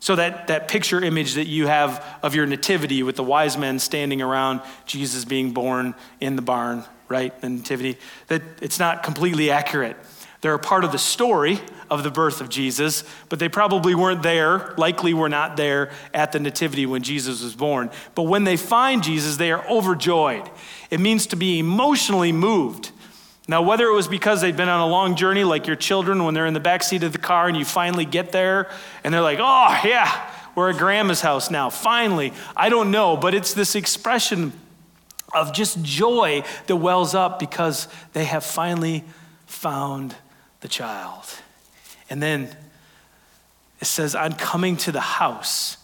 So 0.00 0.16
that, 0.16 0.48
that 0.48 0.66
picture 0.66 1.00
image 1.00 1.34
that 1.34 1.46
you 1.46 1.68
have 1.68 2.04
of 2.24 2.34
your 2.34 2.46
nativity 2.46 3.04
with 3.04 3.14
the 3.14 3.22
wise 3.22 3.56
men 3.56 3.78
standing 3.78 4.20
around 4.20 4.60
Jesus 4.84 5.24
being 5.24 5.52
born 5.52 5.94
in 6.20 6.34
the 6.34 6.42
barn, 6.42 6.84
right? 7.08 7.38
The 7.40 7.50
nativity, 7.50 7.98
that 8.26 8.42
it's 8.60 8.80
not 8.80 9.04
completely 9.04 9.50
accurate. 9.50 9.96
They're 10.40 10.54
a 10.54 10.58
part 10.58 10.82
of 10.82 10.90
the 10.90 10.98
story 10.98 11.60
of 11.92 12.02
the 12.02 12.10
birth 12.10 12.40
of 12.40 12.48
Jesus, 12.48 13.04
but 13.28 13.38
they 13.38 13.50
probably 13.50 13.94
weren't 13.94 14.22
there, 14.22 14.72
likely 14.78 15.12
were 15.12 15.28
not 15.28 15.58
there 15.58 15.90
at 16.14 16.32
the 16.32 16.40
Nativity 16.40 16.86
when 16.86 17.02
Jesus 17.02 17.42
was 17.42 17.54
born. 17.54 17.90
But 18.14 18.22
when 18.22 18.44
they 18.44 18.56
find 18.56 19.02
Jesus, 19.02 19.36
they 19.36 19.52
are 19.52 19.62
overjoyed. 19.68 20.50
It 20.90 21.00
means 21.00 21.26
to 21.26 21.36
be 21.36 21.58
emotionally 21.58 22.32
moved. 22.32 22.92
Now, 23.46 23.60
whether 23.60 23.84
it 23.84 23.92
was 23.92 24.08
because 24.08 24.40
they've 24.40 24.56
been 24.56 24.70
on 24.70 24.80
a 24.80 24.86
long 24.86 25.16
journey, 25.16 25.44
like 25.44 25.66
your 25.66 25.76
children 25.76 26.24
when 26.24 26.32
they're 26.32 26.46
in 26.46 26.54
the 26.54 26.60
back 26.60 26.82
seat 26.82 27.02
of 27.02 27.12
the 27.12 27.18
car 27.18 27.46
and 27.46 27.56
you 27.58 27.66
finally 27.66 28.06
get 28.06 28.32
there 28.32 28.70
and 29.04 29.12
they're 29.12 29.20
like, 29.20 29.38
oh, 29.38 29.80
yeah, 29.84 30.30
We're 30.54 30.70
at 30.70 30.76
grandma's 30.76 31.20
house 31.20 31.50
now. 31.50 31.70
Finally, 31.70 32.32
I 32.56 32.68
don't 32.68 32.90
know, 32.90 33.16
but 33.16 33.34
it's 33.34 33.54
this 33.54 33.74
expression 33.74 34.52
of 35.34 35.52
just 35.52 35.82
joy 35.82 36.42
that 36.66 36.76
wells 36.76 37.14
up 37.14 37.38
because 37.38 37.88
they 38.12 38.24
have 38.24 38.44
finally 38.44 39.04
found 39.46 40.14
the 40.60 40.68
child. 40.68 41.24
And 42.12 42.22
then 42.22 42.54
it 43.80 43.86
says, 43.86 44.14
On 44.14 44.34
coming 44.34 44.76
to 44.76 44.92
the 44.92 45.00
house, 45.00 45.78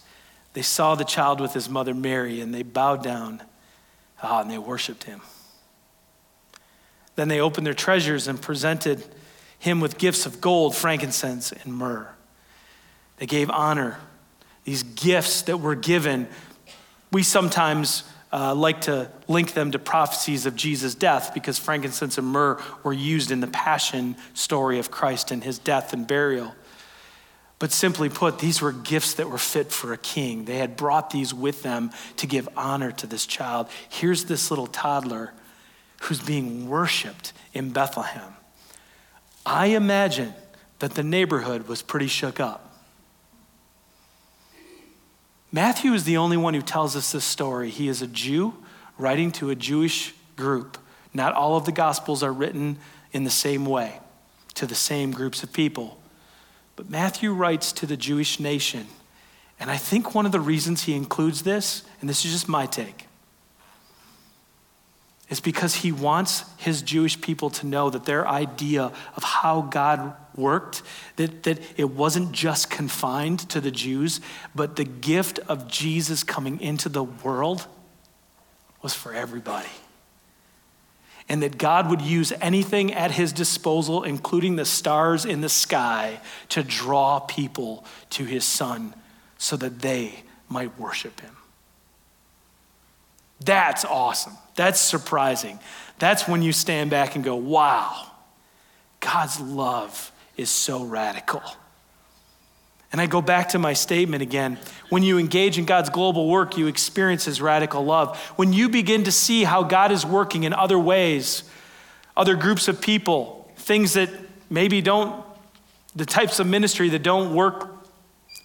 they 0.53 0.61
saw 0.61 0.93
the 0.93 1.03
child 1.03 1.41
with 1.41 1.53
his 1.53 1.67
mother 1.67 1.95
Mary, 1.95 2.39
and 2.39 2.53
they 2.53 2.61
bowed 2.61 3.03
down 3.03 3.41
oh, 4.21 4.41
and 4.41 4.51
they 4.51 4.59
worshiped 4.59 5.05
him. 5.05 5.21
Then 7.15 7.29
they 7.29 7.39
opened 7.39 7.65
their 7.65 7.73
treasures 7.73 8.27
and 8.27 8.39
presented 8.39 9.03
him 9.57 9.79
with 9.79 9.97
gifts 9.97 10.27
of 10.27 10.39
gold, 10.39 10.75
frankincense, 10.75 11.51
and 11.51 11.73
myrrh. 11.73 12.07
They 13.17 13.25
gave 13.25 13.49
honor. 13.49 13.97
These 14.65 14.83
gifts 14.83 15.41
that 15.41 15.57
were 15.57 15.73
given, 15.73 16.27
we 17.11 17.23
sometimes 17.23 18.03
uh, 18.31 18.53
like 18.53 18.81
to 18.81 19.11
link 19.27 19.53
them 19.53 19.71
to 19.71 19.79
prophecies 19.79 20.45
of 20.45 20.55
Jesus' 20.55 20.95
death 20.95 21.33
because 21.33 21.57
frankincense 21.57 22.17
and 22.17 22.27
myrrh 22.27 22.61
were 22.83 22.93
used 22.93 23.31
in 23.31 23.39
the 23.39 23.47
passion 23.47 24.15
story 24.33 24.79
of 24.79 24.91
Christ 24.91 25.31
and 25.31 25.43
his 25.43 25.57
death 25.57 25.93
and 25.93 26.07
burial. 26.07 26.53
But 27.57 27.71
simply 27.73 28.07
put, 28.07 28.39
these 28.39 28.61
were 28.61 28.71
gifts 28.71 29.15
that 29.15 29.29
were 29.29 29.37
fit 29.37 29.71
for 29.71 29.91
a 29.91 29.97
king. 29.97 30.45
They 30.45 30.57
had 30.57 30.77
brought 30.77 31.09
these 31.09 31.33
with 31.33 31.61
them 31.61 31.91
to 32.17 32.25
give 32.25 32.47
honor 32.55 32.91
to 32.93 33.07
this 33.07 33.25
child. 33.25 33.67
Here's 33.89 34.25
this 34.25 34.49
little 34.49 34.67
toddler 34.67 35.33
who's 36.03 36.21
being 36.21 36.69
worshiped 36.69 37.33
in 37.53 37.71
Bethlehem. 37.71 38.33
I 39.45 39.67
imagine 39.67 40.33
that 40.79 40.93
the 40.93 41.03
neighborhood 41.03 41.67
was 41.67 41.81
pretty 41.81 42.07
shook 42.07 42.39
up. 42.39 42.68
Matthew 45.51 45.93
is 45.93 46.03
the 46.03 46.17
only 46.17 46.37
one 46.37 46.53
who 46.53 46.61
tells 46.61 46.95
us 46.95 47.11
this 47.11 47.25
story. 47.25 47.69
He 47.69 47.87
is 47.87 48.01
a 48.01 48.07
Jew 48.07 48.53
writing 48.97 49.31
to 49.33 49.49
a 49.49 49.55
Jewish 49.55 50.13
group. 50.35 50.77
Not 51.13 51.33
all 51.33 51.57
of 51.57 51.65
the 51.65 51.71
Gospels 51.71 52.21
are 52.21 52.31
written 52.31 52.77
in 53.11 53.23
the 53.23 53.31
same 53.31 53.65
way 53.65 53.99
to 54.53 54.67
the 54.67 54.75
same 54.75 55.11
groups 55.11 55.41
of 55.41 55.51
people. 55.51 55.99
But 56.75 56.89
Matthew 56.89 57.33
writes 57.33 57.71
to 57.73 57.85
the 57.85 57.97
Jewish 57.97 58.39
nation. 58.39 58.87
And 59.59 59.71
I 59.71 59.77
think 59.77 60.13
one 60.13 60.25
of 60.25 60.31
the 60.31 60.39
reasons 60.39 60.83
he 60.83 60.93
includes 60.93 61.41
this, 61.41 61.83
and 61.99 62.09
this 62.09 62.23
is 62.23 62.31
just 62.31 62.47
my 62.47 62.65
take, 62.65 63.07
is 65.29 65.39
because 65.39 65.75
he 65.75 65.91
wants 65.91 66.43
his 66.57 66.81
Jewish 66.81 67.19
people 67.21 67.49
to 67.51 67.67
know 67.67 67.89
that 67.89 68.05
their 68.05 68.27
idea 68.27 68.91
of 69.15 69.23
how 69.23 69.61
God 69.61 70.13
worked, 70.35 70.81
that, 71.17 71.43
that 71.43 71.59
it 71.77 71.91
wasn't 71.91 72.31
just 72.31 72.69
confined 72.71 73.47
to 73.49 73.61
the 73.61 73.71
Jews, 73.71 74.21
but 74.55 74.75
the 74.75 74.83
gift 74.83 75.39
of 75.47 75.67
Jesus 75.67 76.23
coming 76.23 76.59
into 76.59 76.89
the 76.89 77.03
world 77.03 77.67
was 78.81 78.93
for 78.93 79.13
everybody. 79.13 79.69
And 81.27 81.43
that 81.43 81.59
God 81.59 81.91
would 81.91 82.01
use 82.01 82.33
anything 82.41 82.91
at 82.91 83.11
his 83.11 83.31
disposal, 83.31 84.03
including 84.03 84.55
the 84.55 84.65
stars 84.65 85.25
in 85.25 85.41
the 85.41 85.49
sky, 85.49 86.21
to 86.49 86.63
draw 86.63 87.19
people 87.19 87.85
to 88.11 88.25
his 88.25 88.43
son 88.43 88.95
so 89.37 89.55
that 89.57 89.79
they 89.79 90.23
might 90.47 90.79
worship 90.79 91.19
him. 91.21 91.35
That's 93.41 93.85
awesome. 93.85 94.33
That's 94.59 94.81
surprising. 94.81 95.57
That's 95.99 96.27
when 96.27 96.41
you 96.41 96.51
stand 96.51 96.89
back 96.89 97.15
and 97.15 97.23
go, 97.23 97.37
wow, 97.37 98.11
God's 98.99 99.39
love 99.39 100.11
is 100.35 100.49
so 100.49 100.83
radical. 100.83 101.41
And 102.91 102.99
I 102.99 103.05
go 103.05 103.21
back 103.21 103.47
to 103.49 103.57
my 103.57 103.71
statement 103.71 104.21
again. 104.21 104.59
When 104.89 105.01
you 105.01 105.17
engage 105.17 105.57
in 105.57 105.63
God's 105.63 105.89
global 105.89 106.27
work, 106.27 106.57
you 106.57 106.67
experience 106.67 107.23
His 107.23 107.41
radical 107.41 107.85
love. 107.85 108.19
When 108.35 108.51
you 108.51 108.67
begin 108.67 109.05
to 109.05 109.13
see 109.13 109.45
how 109.45 109.63
God 109.63 109.93
is 109.93 110.05
working 110.05 110.43
in 110.43 110.51
other 110.51 110.77
ways, 110.77 111.43
other 112.17 112.35
groups 112.35 112.67
of 112.67 112.81
people, 112.81 113.49
things 113.55 113.93
that 113.93 114.09
maybe 114.49 114.81
don't, 114.81 115.23
the 115.95 116.05
types 116.05 116.37
of 116.37 116.47
ministry 116.47 116.89
that 116.89 117.01
don't 117.01 117.33
work 117.33 117.78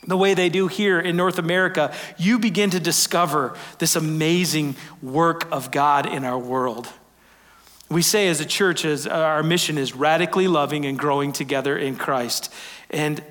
the 0.06 0.16
way 0.16 0.34
they 0.34 0.48
do 0.48 0.68
here 0.68 1.00
in 1.00 1.16
North 1.16 1.38
America, 1.38 1.94
you 2.18 2.38
begin 2.38 2.70
to 2.70 2.80
discover 2.80 3.56
this 3.78 3.96
amazing 3.96 4.76
work 5.02 5.50
of 5.50 5.70
God 5.70 6.06
in 6.06 6.24
our 6.24 6.38
world. 6.38 6.88
We 7.90 8.02
say 8.02 8.28
as 8.28 8.40
a 8.40 8.46
church, 8.46 8.84
as 8.84 9.06
our 9.06 9.42
mission 9.42 9.78
is 9.78 9.94
radically 9.94 10.48
loving 10.48 10.86
and 10.86 10.98
growing 10.98 11.32
together 11.32 11.76
in 11.76 11.96
Christ. 11.96 12.52
And 12.90 13.22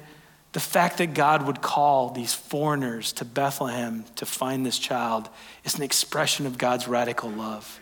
the 0.54 0.60
fact 0.60 1.00
that 1.00 1.14
God 1.14 1.48
would 1.48 1.62
call 1.62 2.12
these 2.12 2.34
foreigners 2.34 3.12
to 3.14 3.26
Bethlehem 3.26 4.06
to 4.16 4.26
find 4.26 4.66
this 4.66 4.78
child 4.78 5.30
is 5.64 5.76
an 5.76 5.82
expression 5.82 6.46
of 6.46 6.58
God's 6.58 6.88
radical 6.88 7.30
love. 7.30 7.80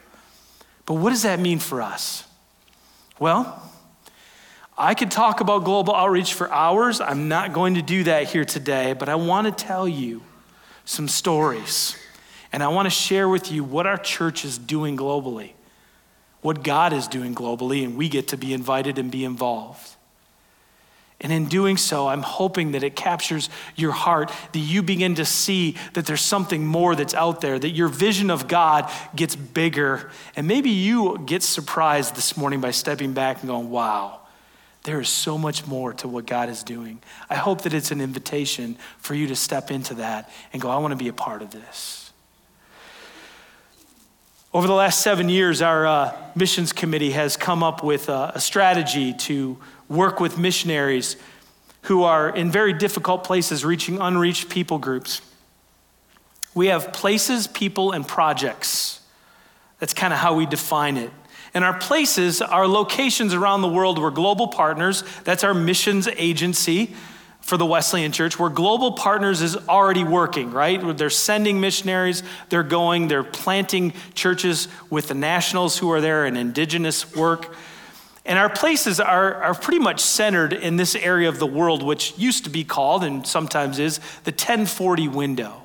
But 0.86 0.95
what 0.95 1.10
does 1.10 1.24
that 1.24 1.39
mean 1.39 1.60
for 1.60 1.81
us? 1.81 2.25
Well, 3.19 3.70
I 4.77 4.93
could 4.95 5.11
talk 5.11 5.41
about 5.41 5.63
global 5.63 5.93
outreach 5.93 6.33
for 6.33 6.51
hours. 6.51 7.01
I'm 7.01 7.27
not 7.27 7.53
going 7.53 7.75
to 7.75 7.81
do 7.81 8.03
that 8.05 8.27
here 8.27 8.45
today, 8.45 8.93
but 8.93 9.09
I 9.09 9.15
want 9.15 9.45
to 9.45 9.63
tell 9.63 9.87
you 9.87 10.21
some 10.85 11.07
stories. 11.07 11.95
And 12.53 12.61
I 12.63 12.67
want 12.69 12.85
to 12.85 12.89
share 12.89 13.29
with 13.29 13.51
you 13.51 13.63
what 13.63 13.87
our 13.87 13.97
church 13.97 14.43
is 14.43 14.57
doing 14.57 14.97
globally, 14.97 15.51
what 16.41 16.63
God 16.63 16.93
is 16.93 17.07
doing 17.07 17.35
globally, 17.35 17.83
and 17.83 17.95
we 17.95 18.09
get 18.09 18.29
to 18.29 18.37
be 18.37 18.53
invited 18.53 18.97
and 18.97 19.11
be 19.11 19.23
involved. 19.23 19.95
And 21.21 21.31
in 21.31 21.45
doing 21.45 21.77
so, 21.77 22.07
I'm 22.07 22.23
hoping 22.23 22.71
that 22.71 22.81
it 22.81 22.95
captures 22.95 23.49
your 23.75 23.91
heart, 23.91 24.31
that 24.53 24.59
you 24.59 24.81
begin 24.81 25.13
to 25.15 25.25
see 25.25 25.77
that 25.93 26.07
there's 26.07 26.21
something 26.21 26.65
more 26.65 26.95
that's 26.95 27.13
out 27.13 27.41
there, 27.41 27.59
that 27.59 27.69
your 27.69 27.89
vision 27.89 28.31
of 28.31 28.47
God 28.47 28.91
gets 29.15 29.35
bigger. 29.35 30.09
And 30.35 30.47
maybe 30.47 30.71
you 30.71 31.19
get 31.23 31.43
surprised 31.43 32.15
this 32.15 32.35
morning 32.35 32.59
by 32.59 32.71
stepping 32.71 33.13
back 33.13 33.41
and 33.41 33.49
going, 33.49 33.69
wow, 33.69 34.20
there 34.83 35.00
is 35.00 35.09
so 35.09 35.38
much 35.38 35.67
more 35.67 35.93
to 35.93 36.07
what 36.07 36.25
God 36.25 36.50
is 36.50 36.63
doing. 36.63 37.01
I 37.29 37.35
hope 37.35 37.61
that 37.61 37.73
it's 37.73 37.91
an 37.91 38.01
invitation 38.01 38.77
for 38.97 39.13
you 39.13 39.27
to 39.27 39.35
step 39.35 39.69
into 39.69 39.93
that 39.95 40.29
and 40.53 40.61
go, 40.61 40.69
I 40.69 40.77
want 40.77 40.91
to 40.91 40.97
be 40.97 41.07
a 41.07 41.13
part 41.13 41.41
of 41.41 41.51
this. 41.51 42.11
Over 44.53 44.67
the 44.67 44.73
last 44.73 45.01
seven 45.01 45.29
years, 45.29 45.61
our 45.61 45.88
uh, 45.88 46.17
missions 46.35 46.73
committee 46.73 47.11
has 47.11 47.38
come 47.38 47.63
up 47.63 47.83
with 47.83 48.09
a, 48.09 48.33
a 48.35 48.39
strategy 48.41 49.13
to 49.13 49.57
work 49.88 50.19
with 50.19 50.38
missionaries 50.38 51.15
who 51.83 52.03
are 52.03 52.29
in 52.29 52.51
very 52.51 52.73
difficult 52.73 53.23
places, 53.23 53.63
reaching 53.63 54.00
unreached 54.00 54.50
people 54.50 54.77
groups. 54.77 55.21
We 56.53 56.67
have 56.67 56.91
places, 56.91 57.47
people, 57.47 57.91
and 57.91 58.05
projects. 58.05 59.00
That's 59.79 59.93
kind 59.93 60.11
of 60.11 60.19
how 60.19 60.35
we 60.35 60.45
define 60.45 60.97
it. 60.97 61.11
And 61.53 61.65
our 61.65 61.77
places 61.77 62.41
are 62.41 62.67
locations 62.67 63.34
around 63.34 63.62
the 63.62 63.67
world. 63.67 64.00
We're 64.00 64.12
global 64.12 64.48
partners. 64.48 65.03
That's 65.24 65.43
our 65.43 65.53
missions 65.53 66.08
agency 66.08 66.96
for 67.41 67.58
the 67.58 67.65
Wesleyan 67.65 68.12
Church, 68.12 68.39
where 68.39 68.50
Global 68.50 68.93
Partners 68.93 69.41
is 69.41 69.58
already 69.67 70.03
working, 70.03 70.51
right? 70.51 70.96
They're 70.96 71.10
sending 71.10 71.60
missionaries, 71.60 72.24
they're 72.50 72.63
going, 72.63 73.08
they're 73.08 73.24
planting 73.24 73.93
churches 74.13 74.67
with 74.89 75.08
the 75.08 75.15
nationals 75.15 75.77
who 75.77 75.91
are 75.91 76.00
there 76.00 76.25
and 76.25 76.38
indigenous 76.38 77.15
work. 77.15 77.53
And 78.25 78.38
our 78.38 78.50
places 78.50 79.00
are, 79.00 79.36
are 79.36 79.55
pretty 79.55 79.79
much 79.79 80.00
centered 80.00 80.53
in 80.53 80.75
this 80.75 80.96
area 80.96 81.27
of 81.27 81.39
the 81.39 81.48
world, 81.48 81.81
which 81.81 82.15
used 82.17 82.43
to 82.43 82.51
be 82.51 82.63
called, 82.63 83.03
and 83.03 83.25
sometimes 83.25 83.79
is, 83.79 83.98
the 84.24 84.31
1040 84.31 85.08
window. 85.08 85.63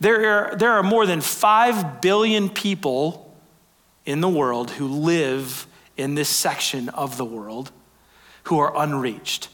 There 0.00 0.26
are, 0.26 0.56
there 0.56 0.72
are 0.72 0.82
more 0.82 1.04
than 1.04 1.20
5 1.20 2.00
billion 2.00 2.48
people 2.48 3.29
in 4.04 4.20
the 4.20 4.28
world 4.28 4.72
who 4.72 4.86
live 4.86 5.66
in 5.96 6.14
this 6.14 6.28
section 6.28 6.88
of 6.90 7.16
the 7.16 7.24
world 7.24 7.70
who 8.44 8.58
are 8.58 8.76
unreached, 8.76 9.48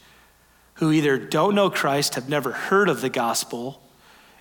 who 0.75 0.91
either 0.91 1.17
don't 1.17 1.55
know 1.55 1.69
Christ, 1.69 2.15
have 2.15 2.29
never 2.29 2.51
heard 2.51 2.89
of 2.89 3.01
the 3.01 3.09
gospel, 3.09 3.81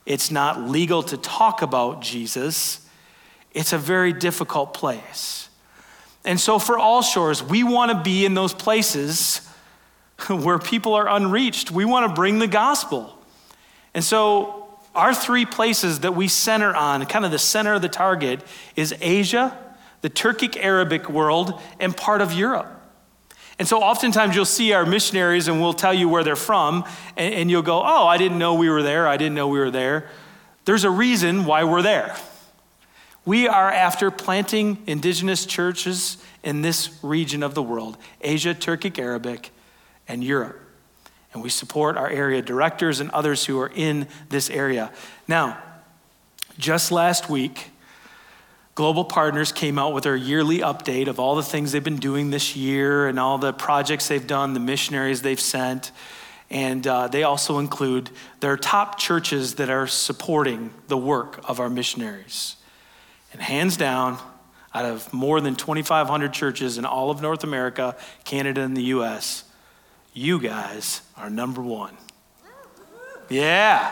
it's 0.07 0.31
not 0.31 0.63
legal 0.63 1.03
to 1.03 1.17
talk 1.17 1.63
about 1.63 2.01
Jesus. 2.01 2.87
It's 3.53 3.73
a 3.73 3.79
very 3.79 4.13
difficult 4.13 4.73
place. 4.73 5.49
And 6.25 6.39
so, 6.41 6.59
for 6.59 6.79
all 6.79 7.03
shores, 7.03 7.43
we 7.43 7.65
want 7.65 7.91
to 7.91 8.03
be 8.03 8.25
in 8.25 8.35
those 8.35 8.55
places 8.55 9.47
where 10.29 10.59
people 10.59 10.95
are 10.95 11.09
unreached. 11.09 11.71
We 11.71 11.85
want 11.85 12.09
to 12.09 12.15
bring 12.15 12.39
the 12.39 12.47
gospel. 12.47 13.19
And 13.95 14.05
so, 14.05 14.79
our 14.95 15.13
three 15.13 15.45
places 15.45 16.01
that 16.01 16.15
we 16.15 16.29
center 16.29 16.75
on, 16.75 17.05
kind 17.07 17.25
of 17.25 17.31
the 17.31 17.39
center 17.39 17.75
of 17.75 17.83
the 17.83 17.89
target, 17.89 18.41
is 18.77 18.95
Asia, 19.01 19.57
the 20.07 20.11
Turkic 20.11 20.57
Arabic 20.63 21.11
world, 21.11 21.61
and 21.81 21.97
part 21.97 22.21
of 22.21 22.33
Europe. 22.33 22.69
And 23.59 23.67
so 23.67 23.83
oftentimes 23.83 24.37
you'll 24.37 24.45
see 24.45 24.73
our 24.73 24.87
missionaries 24.87 25.49
and 25.49 25.61
we'll 25.61 25.73
tell 25.73 25.93
you 25.93 26.09
where 26.09 26.23
they're 26.23 26.37
from, 26.37 26.85
and, 27.17 27.35
and, 27.35 27.51
you'll 27.51 27.63
go, 27.63 27.83
Oh, 27.85 28.07
I 28.07 28.17
didn't 28.17 28.39
know 28.39 28.55
we 28.55 28.71
were 28.71 28.85
there. 28.85 29.09
I 29.09 29.17
didn't 29.17 29.35
know 29.35 29.49
we 29.49 29.59
were 29.59 29.73
there. 29.73 30.09
There's 30.65 30.85
a 30.85 30.91
reason 30.91 31.45
why 31.45 31.65
we're 31.65 31.83
there. 31.83 32.15
We 33.25 33.49
are 33.49 33.69
after 33.69 34.13
planting 34.13 34.79
indigenous 34.87 35.45
churches 35.45 36.19
in 36.45 36.63
this 36.63 36.97
region 37.03 37.43
of 37.43 37.57
the 37.57 37.63
world 37.65 37.97
Asia, 38.21 38.55
Turkic 38.55 39.01
Arabic, 39.01 39.51
and 40.07 40.23
Europe. 40.23 40.61
And 41.33 41.43
we 41.43 41.49
support 41.49 41.97
our 41.97 42.09
area 42.09 42.43
directors 42.43 43.01
and 43.01 43.11
others 43.11 43.47
who 43.47 43.59
are 43.59 43.73
in 43.75 44.07
this 44.29 44.51
area. 44.51 44.93
Now, 45.27 45.61
just 46.59 46.93
last 46.93 47.29
week, 47.29 47.73
Global 48.77 49.07
Partners 49.07 49.53
came 49.53 49.79
out 49.79 49.95
with 49.95 50.05
their 50.05 50.15
yearly 50.15 50.59
update 50.59 51.09
of 51.09 51.19
all 51.19 51.35
the 51.35 51.43
things 51.43 51.73
they've 51.73 51.83
been 51.83 51.97
doing 51.97 52.29
this 52.29 52.55
year 52.55 53.09
and 53.09 53.19
all 53.19 53.39
the 53.39 53.55
projects 53.55 54.07
they've 54.07 54.27
done, 54.27 54.53
the 54.53 54.61
missionaries 54.61 55.23
they've 55.23 55.41
sent. 55.41 55.93
And 56.51 56.87
uh, 56.87 57.09
they 57.09 57.23
also 57.23 57.59
include 57.59 58.11
their 58.41 58.59
top 58.59 58.99
churches 58.99 59.55
that 59.55 59.71
are 59.71 59.87
supporting 59.87 60.75
the 60.89 60.97
work 60.99 61.41
of 61.49 61.59
our 61.59 61.71
missionaries. 61.71 62.57
And 63.33 63.41
hands 63.41 63.79
down, 63.79 64.19
out 64.75 64.85
of 64.85 65.11
more 65.11 65.41
than 65.41 65.57
2,500 65.57 66.35
churches 66.35 66.77
in 66.77 66.85
all 66.85 67.11
of 67.11 67.23
North 67.23 67.45
America, 67.45 67.97
Canada, 68.25 68.61
and 68.61 68.77
the 68.77 68.83
US, 68.83 69.45
you 70.13 70.39
guys 70.39 71.01
are 71.17 71.31
number 71.31 71.63
one. 71.63 71.97
Yeah. 73.31 73.91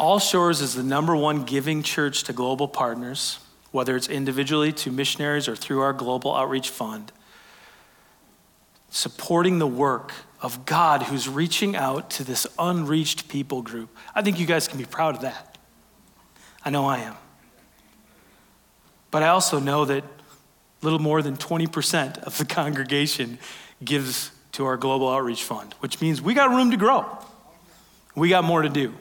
All 0.00 0.18
Shores 0.18 0.62
is 0.62 0.74
the 0.74 0.82
number 0.82 1.14
one 1.14 1.44
giving 1.44 1.82
church 1.82 2.24
to 2.24 2.32
global 2.32 2.66
partners, 2.66 3.38
whether 3.70 3.96
it's 3.96 4.08
individually 4.08 4.72
to 4.72 4.90
missionaries 4.90 5.46
or 5.46 5.54
through 5.54 5.80
our 5.80 5.92
Global 5.92 6.34
Outreach 6.34 6.70
Fund, 6.70 7.12
supporting 8.88 9.58
the 9.58 9.66
work 9.66 10.14
of 10.40 10.64
God 10.64 11.02
who's 11.02 11.28
reaching 11.28 11.76
out 11.76 12.08
to 12.12 12.24
this 12.24 12.46
unreached 12.58 13.28
people 13.28 13.60
group. 13.60 13.94
I 14.14 14.22
think 14.22 14.40
you 14.40 14.46
guys 14.46 14.66
can 14.66 14.78
be 14.78 14.86
proud 14.86 15.16
of 15.16 15.20
that. 15.20 15.58
I 16.64 16.70
know 16.70 16.86
I 16.86 17.00
am. 17.00 17.16
But 19.10 19.22
I 19.22 19.28
also 19.28 19.60
know 19.60 19.84
that 19.84 20.04
little 20.80 20.98
more 20.98 21.20
than 21.20 21.36
20% 21.36 22.22
of 22.22 22.38
the 22.38 22.46
congregation 22.46 23.38
gives 23.84 24.30
to 24.52 24.64
our 24.64 24.78
Global 24.78 25.10
Outreach 25.10 25.44
Fund, 25.44 25.74
which 25.80 26.00
means 26.00 26.22
we 26.22 26.32
got 26.32 26.48
room 26.48 26.70
to 26.70 26.78
grow. 26.78 27.04
We 28.14 28.30
got 28.30 28.44
more 28.44 28.62
to 28.62 28.70
do. 28.70 28.94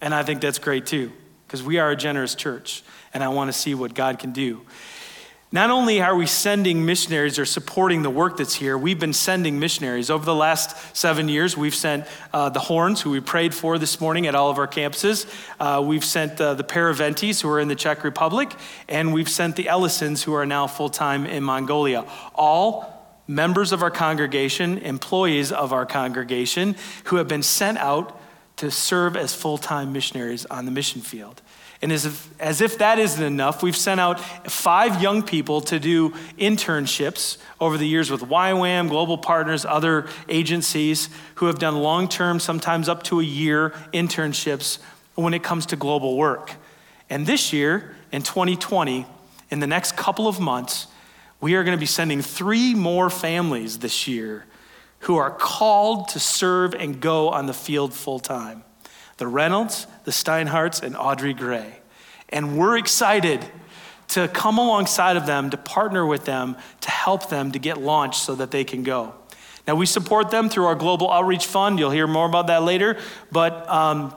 And 0.00 0.14
I 0.14 0.22
think 0.22 0.40
that's 0.40 0.58
great 0.58 0.86
too, 0.86 1.12
because 1.46 1.62
we 1.62 1.78
are 1.78 1.90
a 1.90 1.96
generous 1.96 2.34
church, 2.34 2.82
and 3.12 3.22
I 3.22 3.28
want 3.28 3.48
to 3.48 3.52
see 3.52 3.74
what 3.74 3.94
God 3.94 4.18
can 4.18 4.32
do. 4.32 4.62
Not 5.52 5.70
only 5.70 6.00
are 6.00 6.14
we 6.14 6.26
sending 6.26 6.86
missionaries 6.86 7.36
or 7.36 7.44
supporting 7.44 8.02
the 8.02 8.10
work 8.10 8.36
that's 8.36 8.54
here, 8.54 8.78
we've 8.78 9.00
been 9.00 9.12
sending 9.12 9.58
missionaries. 9.58 10.08
Over 10.08 10.24
the 10.24 10.34
last 10.34 10.96
seven 10.96 11.28
years, 11.28 11.56
we've 11.56 11.74
sent 11.74 12.06
uh, 12.32 12.50
the 12.50 12.60
Horns, 12.60 13.00
who 13.00 13.10
we 13.10 13.18
prayed 13.18 13.52
for 13.52 13.76
this 13.76 14.00
morning 14.00 14.28
at 14.28 14.36
all 14.36 14.48
of 14.48 14.58
our 14.58 14.68
campuses. 14.68 15.26
Uh, 15.58 15.82
we've 15.82 16.04
sent 16.04 16.40
uh, 16.40 16.54
the 16.54 16.62
Paraventis, 16.62 17.40
who 17.40 17.48
are 17.48 17.58
in 17.58 17.66
the 17.66 17.74
Czech 17.74 18.04
Republic, 18.04 18.54
and 18.88 19.12
we've 19.12 19.28
sent 19.28 19.56
the 19.56 19.68
Ellisons, 19.68 20.22
who 20.22 20.34
are 20.34 20.46
now 20.46 20.68
full 20.68 20.88
time 20.88 21.26
in 21.26 21.42
Mongolia. 21.42 22.04
All 22.36 23.18
members 23.26 23.72
of 23.72 23.82
our 23.82 23.90
congregation, 23.90 24.78
employees 24.78 25.50
of 25.50 25.72
our 25.72 25.84
congregation, 25.84 26.76
who 27.06 27.16
have 27.16 27.26
been 27.26 27.42
sent 27.42 27.76
out 27.78 28.19
to 28.60 28.70
serve 28.70 29.16
as 29.16 29.34
full 29.34 29.56
time 29.56 29.90
missionaries 29.92 30.44
on 30.46 30.66
the 30.66 30.70
mission 30.70 31.00
field. 31.00 31.40
And 31.82 31.90
as 31.90 32.04
if, 32.04 32.40
as 32.40 32.60
if 32.60 32.76
that 32.76 32.98
isn't 32.98 33.24
enough, 33.24 33.62
we've 33.62 33.76
sent 33.76 34.00
out 34.00 34.20
five 34.50 35.00
young 35.00 35.22
people 35.22 35.62
to 35.62 35.80
do 35.80 36.10
internships 36.38 37.38
over 37.58 37.78
the 37.78 37.88
years 37.88 38.10
with 38.10 38.20
YWAM, 38.20 38.90
Global 38.90 39.16
Partners, 39.16 39.64
other 39.64 40.06
agencies 40.28 41.08
who 41.36 41.46
have 41.46 41.58
done 41.58 41.78
long 41.78 42.06
term, 42.06 42.38
sometimes 42.38 42.86
up 42.86 43.02
to 43.04 43.20
a 43.20 43.24
year 43.24 43.70
internships 43.94 44.78
when 45.14 45.32
it 45.32 45.42
comes 45.42 45.64
to 45.66 45.76
global 45.76 46.18
work. 46.18 46.52
And 47.08 47.26
this 47.26 47.50
year, 47.50 47.94
in 48.12 48.22
2020, 48.22 49.06
in 49.50 49.60
the 49.60 49.66
next 49.66 49.96
couple 49.96 50.28
of 50.28 50.38
months, 50.38 50.86
we 51.40 51.54
are 51.54 51.64
going 51.64 51.76
to 51.76 51.80
be 51.80 51.86
sending 51.86 52.20
three 52.20 52.74
more 52.74 53.08
families 53.08 53.78
this 53.78 54.06
year 54.06 54.44
who 55.00 55.16
are 55.16 55.30
called 55.30 56.08
to 56.08 56.20
serve 56.20 56.74
and 56.74 57.00
go 57.00 57.30
on 57.30 57.46
the 57.46 57.54
field 57.54 57.94
full 57.94 58.18
time 58.20 58.64
the 59.16 59.26
Reynolds, 59.26 59.86
the 60.04 60.10
Steinhardts, 60.10 60.82
and 60.82 60.96
Audrey 60.96 61.34
Gray. 61.34 61.80
And 62.30 62.56
we're 62.56 62.78
excited 62.78 63.44
to 64.08 64.28
come 64.28 64.56
alongside 64.56 65.18
of 65.18 65.26
them, 65.26 65.50
to 65.50 65.58
partner 65.58 66.06
with 66.06 66.24
them, 66.24 66.56
to 66.80 66.90
help 66.90 67.28
them 67.28 67.52
to 67.52 67.58
get 67.58 67.76
launched 67.76 68.22
so 68.22 68.34
that 68.36 68.50
they 68.50 68.64
can 68.64 68.82
go. 68.82 69.14
Now, 69.68 69.74
we 69.74 69.84
support 69.84 70.30
them 70.30 70.48
through 70.48 70.64
our 70.64 70.74
Global 70.74 71.10
Outreach 71.10 71.46
Fund. 71.46 71.78
You'll 71.78 71.90
hear 71.90 72.06
more 72.06 72.26
about 72.26 72.46
that 72.46 72.62
later. 72.62 72.96
But 73.30 73.68
um, 73.68 74.14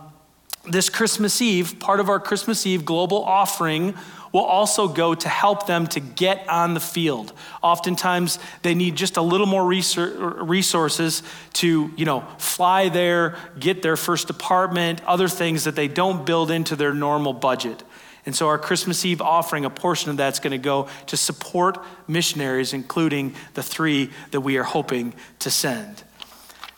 this 0.66 0.90
Christmas 0.90 1.42
Eve, 1.42 1.80
part 1.80 2.00
of 2.00 2.10
our 2.10 2.20
Christmas 2.20 2.66
Eve 2.66 2.86
global 2.86 3.24
offering 3.24 3.96
will 4.34 4.42
also 4.42 4.88
go 4.88 5.14
to 5.14 5.30
help 5.30 5.68
them 5.68 5.88
to 5.88 6.00
get 6.00 6.50
on 6.50 6.74
the 6.74 6.80
field. 6.80 7.32
Oftentimes, 7.62 8.40
they 8.64 8.74
need 8.74 8.96
just 8.96 9.16
a 9.16 9.22
little 9.22 9.46
more 9.46 9.66
resources 9.66 11.24
to, 11.54 11.92
you 11.96 12.04
know, 12.04 12.22
fly 12.40 12.90
there, 12.90 13.38
get 13.60 13.84
their 13.84 13.96
first 13.96 14.30
apartment, 14.30 15.02
other 15.06 15.30
things 15.30 15.64
that 15.64 15.76
they 15.76 15.88
don't 15.88 16.26
build 16.26 16.50
into 16.50 16.76
their 16.76 16.94
normal 16.94 17.32
budget. 17.32 17.84
And 18.26 18.36
so, 18.36 18.48
our 18.48 18.58
Christmas 18.58 19.06
Eve 19.06 19.22
offering, 19.22 19.66
a 19.66 19.70
portion 19.70 20.10
of 20.10 20.18
that's 20.18 20.40
going 20.40 20.52
to 20.52 20.58
go 20.58 20.88
to 21.08 21.16
support 21.16 21.78
missionaries, 22.08 22.74
including 22.74 23.36
the 23.54 23.62
three 23.64 24.10
that 24.32 24.42
we 24.42 24.58
are 24.58 24.64
hoping 24.64 25.14
to 25.40 25.52
send. 25.52 26.04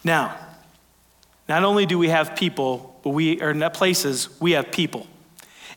Now, 0.04 0.36
not 1.48 1.63
only 1.63 1.86
do 1.86 1.98
we 1.98 2.10
have 2.10 2.36
people, 2.36 3.00
but 3.04 3.12
we 3.12 3.39
are 3.41 3.52
in 3.52 3.62
places, 3.70 4.30
we 4.41 4.54
have 4.54 4.72
people. 4.72 5.08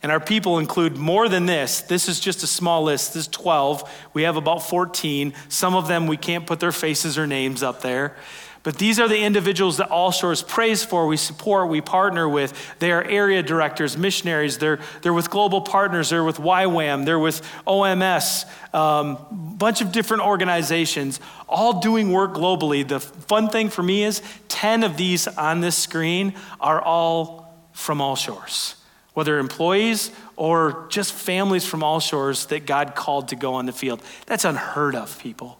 And 0.02 0.12
our 0.12 0.20
people 0.20 0.58
include 0.58 0.96
more 0.96 1.28
than 1.28 1.46
this. 1.46 1.80
This 1.80 2.08
is 2.08 2.20
just 2.20 2.42
a 2.42 2.46
small 2.46 2.84
list. 2.84 3.14
This 3.14 3.22
is 3.24 3.28
12. 3.28 3.90
We 4.12 4.22
have 4.22 4.36
about 4.36 4.62
14. 4.68 5.34
Some 5.48 5.74
of 5.74 5.88
them 5.88 6.06
we 6.06 6.16
can't 6.16 6.46
put 6.46 6.60
their 6.60 6.72
faces 6.72 7.18
or 7.18 7.26
names 7.26 7.62
up 7.62 7.82
there. 7.82 8.16
But 8.62 8.76
these 8.76 9.00
are 9.00 9.08
the 9.08 9.18
individuals 9.18 9.78
that 9.78 9.88
All 9.88 10.10
Shores 10.10 10.42
prays 10.42 10.84
for, 10.84 11.06
we 11.06 11.16
support, 11.16 11.68
we 11.68 11.80
partner 11.80 12.28
with. 12.28 12.76
They 12.80 12.92
are 12.92 13.02
area 13.02 13.42
directors, 13.42 13.96
missionaries. 13.96 14.58
They're, 14.58 14.80
they're 15.00 15.14
with 15.14 15.30
global 15.30 15.60
partners. 15.60 16.10
They're 16.10 16.24
with 16.24 16.36
YWAM. 16.36 17.04
They're 17.04 17.18
with 17.18 17.40
OMS. 17.66 18.44
A 18.74 18.76
um, 18.76 19.54
bunch 19.56 19.80
of 19.80 19.92
different 19.92 20.24
organizations, 20.24 21.18
all 21.48 21.80
doing 21.80 22.10
work 22.12 22.34
globally. 22.34 22.86
The 22.86 23.00
fun 23.00 23.48
thing 23.48 23.70
for 23.70 23.82
me 23.82 24.04
is 24.04 24.22
10 24.48 24.82
of 24.82 24.96
these 24.96 25.28
on 25.28 25.60
this 25.60 25.76
screen 25.76 26.34
are 26.60 26.82
all 26.82 27.56
from 27.72 28.00
All 28.00 28.16
Shores 28.16 28.74
whether 29.18 29.40
employees 29.40 30.12
or 30.36 30.86
just 30.90 31.12
families 31.12 31.66
from 31.66 31.82
all 31.82 31.98
shores 31.98 32.46
that 32.46 32.66
God 32.66 32.94
called 32.94 33.26
to 33.26 33.34
go 33.34 33.54
on 33.54 33.66
the 33.66 33.72
field. 33.72 34.00
That's 34.26 34.44
unheard 34.44 34.94
of, 34.94 35.18
people. 35.18 35.58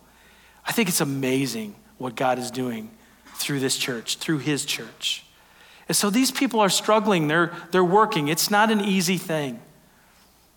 I 0.64 0.70
think 0.70 0.88
it's 0.88 1.00
amazing 1.00 1.74
what 1.96 2.14
God 2.14 2.38
is 2.38 2.52
doing 2.52 2.88
through 3.34 3.58
this 3.58 3.76
church, 3.76 4.18
through 4.18 4.38
His 4.38 4.64
church. 4.64 5.24
And 5.88 5.96
so 5.96 6.08
these 6.08 6.30
people 6.30 6.60
are 6.60 6.68
struggling, 6.68 7.26
they're, 7.26 7.52
they're 7.72 7.82
working. 7.82 8.28
It's 8.28 8.48
not 8.48 8.70
an 8.70 8.80
easy 8.80 9.18
thing. 9.18 9.60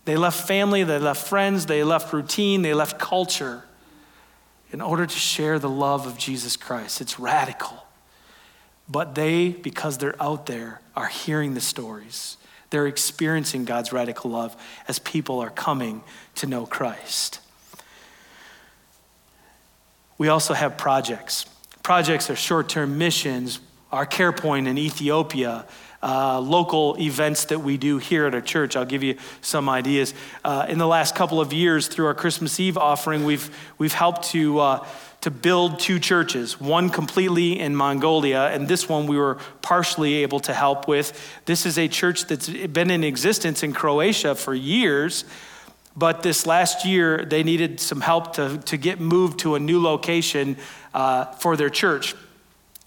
They 0.06 0.16
left 0.16 0.48
family, 0.48 0.84
they 0.84 1.00
left 1.00 1.28
friends, 1.28 1.66
they 1.66 1.84
left 1.84 2.14
routine, 2.14 2.62
they 2.62 2.76
left 2.76 3.00
culture 3.00 3.64
in 4.72 4.80
order 4.80 5.08
to 5.08 5.18
share 5.18 5.58
the 5.58 5.68
love 5.68 6.06
of 6.06 6.20
Jesus 6.20 6.56
Christ. 6.56 7.02
It's 7.02 7.18
radical. 7.18 7.84
But 8.88 9.16
they, 9.16 9.50
because 9.50 9.98
they're 9.98 10.22
out 10.22 10.46
there, 10.46 10.82
are 10.96 11.08
hearing 11.08 11.56
the 11.56 11.62
stories. 11.62 12.38
They're 12.72 12.88
experiencing 12.88 13.66
God's 13.66 13.94
radical 13.94 14.32
love 14.32 14.56
as 14.88 14.98
people 14.98 15.40
are 15.40 15.50
coming 15.50 16.04
to 16.36 16.48
know 16.48 16.66
Christ. 16.66 17.40
We 20.18 20.30
also 20.30 20.54
have 20.54 20.78
projects. 20.78 21.46
Projects 21.84 22.30
are 22.30 22.36
short 22.36 22.70
term 22.70 22.98
missions, 22.98 23.60
our 23.92 24.06
care 24.06 24.32
point 24.32 24.68
in 24.68 24.78
Ethiopia, 24.78 25.66
uh, 26.02 26.40
local 26.40 26.98
events 27.00 27.46
that 27.46 27.60
we 27.60 27.78
do 27.78 27.98
here 27.98 28.26
at 28.26 28.34
our 28.34 28.42
church. 28.42 28.76
I'll 28.76 28.86
give 28.86 29.04
you 29.04 29.18
some 29.42 29.68
ideas. 29.68 30.14
Uh, 30.44 30.66
in 30.70 30.78
the 30.78 30.88
last 30.88 31.14
couple 31.14 31.42
of 31.42 31.54
years, 31.54 31.88
through 31.88 32.06
our 32.06 32.14
Christmas 32.14 32.60
Eve 32.60 32.78
offering, 32.78 33.26
we've, 33.26 33.56
we've 33.78 33.94
helped 33.94 34.24
to. 34.32 34.60
Uh, 34.60 34.86
to 35.22 35.30
build 35.30 35.80
two 35.80 36.00
churches, 36.00 36.60
one 36.60 36.90
completely 36.90 37.60
in 37.60 37.76
Mongolia, 37.76 38.48
and 38.48 38.68
this 38.68 38.90
one 38.90 39.06
we 39.06 39.18
were 39.18 39.38
partially 39.62 40.16
able 40.16 40.40
to 40.42 40.54
help 40.54 40.88
with. 40.88 41.40
This 41.46 41.66
is 41.68 41.78
a 41.78 41.88
church 41.88 42.26
that's 42.26 42.50
been 42.50 42.90
in 42.90 43.04
existence 43.04 43.62
in 43.62 43.72
Croatia 43.72 44.34
for 44.34 44.56
years, 44.56 45.24
but 45.96 46.24
this 46.24 46.48
last 46.48 46.86
year 46.86 47.24
they 47.24 47.44
needed 47.44 47.80
some 47.80 48.02
help 48.02 48.34
to, 48.34 48.58
to 48.66 48.78
get 48.78 49.00
moved 49.00 49.40
to 49.40 49.54
a 49.54 49.60
new 49.60 49.82
location 49.82 50.58
uh, 50.94 51.26
for 51.26 51.56
their 51.56 51.70
church. 51.70 52.16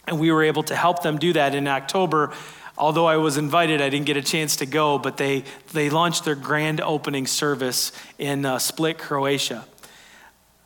And 0.09 0.19
we 0.19 0.33
were 0.33 0.43
able 0.43 0.65
to 0.65 0.75
help 0.75 1.03
them 1.03 1.19
do 1.19 1.33
that 1.35 1.55
in 1.55 1.69
October. 1.69 2.33
Although 2.77 3.07
I 3.07 3.17
was 3.19 3.37
invited, 3.37 3.81
I 3.81 3.89
didn't 3.89 4.07
get 4.07 4.17
a 4.17 4.23
chance 4.23 4.57
to 4.57 4.67
go, 4.67 4.99
but 4.99 5.17
they, 5.19 5.45
they 5.73 5.89
launched 5.89 6.25
their 6.25 6.35
grand 6.35 6.81
opening 6.81 7.29
service 7.29 7.93
in 8.19 8.45
uh, 8.45 8.59
Split, 8.59 8.99
Croatia. 8.99 9.65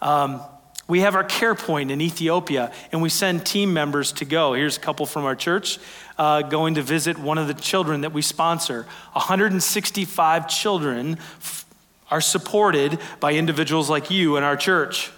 Um, 0.00 0.40
we 0.88 1.00
have 1.00 1.14
our 1.14 1.24
care 1.24 1.54
point 1.54 1.90
in 1.90 2.00
Ethiopia, 2.00 2.72
and 2.90 3.02
we 3.02 3.10
send 3.10 3.44
team 3.44 3.74
members 3.74 4.10
to 4.12 4.24
go. 4.24 4.54
Here's 4.54 4.78
a 4.78 4.80
couple 4.80 5.04
from 5.04 5.26
our 5.26 5.36
church 5.36 5.78
uh, 6.16 6.42
going 6.42 6.74
to 6.74 6.82
visit 6.82 7.18
one 7.18 7.36
of 7.36 7.46
the 7.46 7.54
children 7.54 8.00
that 8.00 8.12
we 8.12 8.22
sponsor. 8.22 8.86
165 9.12 10.48
children 10.48 11.18
f- 11.18 11.66
are 12.10 12.22
supported 12.22 12.98
by 13.20 13.34
individuals 13.34 13.90
like 13.90 14.10
you 14.10 14.38
in 14.38 14.42
our 14.42 14.56
church. 14.56 15.12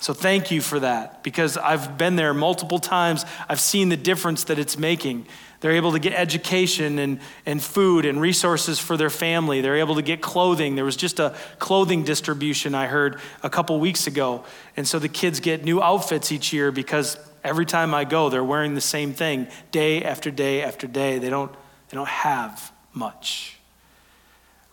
So 0.00 0.12
thank 0.12 0.50
you 0.50 0.60
for 0.60 0.80
that 0.80 1.22
because 1.22 1.56
I've 1.56 1.96
been 1.96 2.16
there 2.16 2.34
multiple 2.34 2.78
times. 2.78 3.24
I've 3.48 3.60
seen 3.60 3.90
the 3.90 3.96
difference 3.96 4.44
that 4.44 4.58
it's 4.58 4.76
making. 4.76 5.26
They're 5.60 5.72
able 5.72 5.92
to 5.92 5.98
get 5.98 6.14
education 6.14 6.98
and, 6.98 7.20
and 7.44 7.62
food 7.62 8.06
and 8.06 8.20
resources 8.20 8.78
for 8.78 8.96
their 8.96 9.10
family. 9.10 9.60
They're 9.60 9.76
able 9.76 9.96
to 9.96 10.02
get 10.02 10.22
clothing. 10.22 10.74
There 10.74 10.86
was 10.86 10.96
just 10.96 11.20
a 11.20 11.36
clothing 11.58 12.02
distribution 12.02 12.74
I 12.74 12.86
heard 12.86 13.20
a 13.42 13.50
couple 13.50 13.78
weeks 13.78 14.06
ago. 14.06 14.44
And 14.76 14.88
so 14.88 14.98
the 14.98 15.08
kids 15.08 15.38
get 15.38 15.62
new 15.62 15.82
outfits 15.82 16.32
each 16.32 16.52
year 16.52 16.72
because 16.72 17.18
every 17.44 17.66
time 17.66 17.92
I 17.92 18.04
go, 18.04 18.30
they're 18.30 18.44
wearing 18.44 18.74
the 18.74 18.80
same 18.80 19.12
thing 19.12 19.48
day 19.70 20.02
after 20.02 20.30
day 20.30 20.62
after 20.62 20.86
day. 20.86 21.18
They 21.18 21.30
don't, 21.30 21.52
they 21.90 21.96
don't 21.96 22.08
have 22.08 22.72
much. 22.94 23.58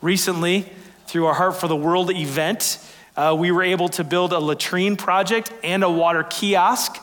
Recently, 0.02 0.66
through 1.08 1.26
our 1.26 1.34
Heart 1.34 1.58
for 1.58 1.68
the 1.68 1.76
World 1.76 2.12
event, 2.12 2.80
uh, 3.16 3.36
we 3.38 3.52
were 3.52 3.64
able 3.64 3.90
to 3.90 4.04
build 4.04 4.32
a 4.32 4.40
latrine 4.40 4.96
project 4.96 5.52
and 5.64 5.84
a 5.84 5.90
water 5.90 6.24
kiosk, 6.24 6.98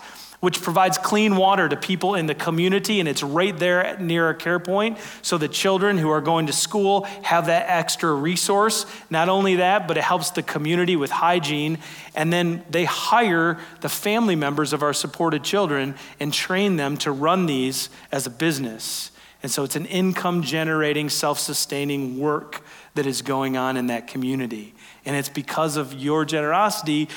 which 0.44 0.60
provides 0.60 0.98
clean 0.98 1.36
water 1.36 1.70
to 1.70 1.74
people 1.74 2.14
in 2.14 2.26
the 2.26 2.34
community, 2.34 3.00
and 3.00 3.08
it's 3.08 3.22
right 3.22 3.58
there 3.58 3.96
near 3.98 4.28
a 4.28 4.34
care 4.34 4.58
point. 4.58 4.98
So 5.22 5.38
the 5.38 5.48
children 5.48 5.96
who 5.96 6.10
are 6.10 6.20
going 6.20 6.48
to 6.48 6.52
school 6.52 7.04
have 7.22 7.46
that 7.46 7.64
extra 7.70 8.12
resource. 8.12 8.84
Not 9.08 9.30
only 9.30 9.56
that, 9.56 9.88
but 9.88 9.96
it 9.96 10.04
helps 10.04 10.32
the 10.32 10.42
community 10.42 10.96
with 10.96 11.10
hygiene. 11.10 11.78
And 12.14 12.30
then 12.30 12.62
they 12.68 12.84
hire 12.84 13.58
the 13.80 13.88
family 13.88 14.36
members 14.36 14.74
of 14.74 14.82
our 14.82 14.92
supported 14.92 15.44
children 15.44 15.94
and 16.20 16.30
train 16.30 16.76
them 16.76 16.98
to 16.98 17.10
run 17.10 17.46
these 17.46 17.88
as 18.12 18.26
a 18.26 18.30
business. 18.30 19.12
And 19.42 19.50
so 19.50 19.64
it's 19.64 19.76
an 19.76 19.86
income 19.86 20.42
generating, 20.42 21.08
self 21.08 21.38
sustaining 21.38 22.18
work 22.18 22.62
that 22.96 23.06
is 23.06 23.22
going 23.22 23.56
on 23.56 23.78
in 23.78 23.86
that 23.86 24.08
community. 24.08 24.74
And 25.06 25.16
it's 25.16 25.30
because 25.30 25.78
of 25.78 25.94
your 25.94 26.26
generosity 26.26 27.08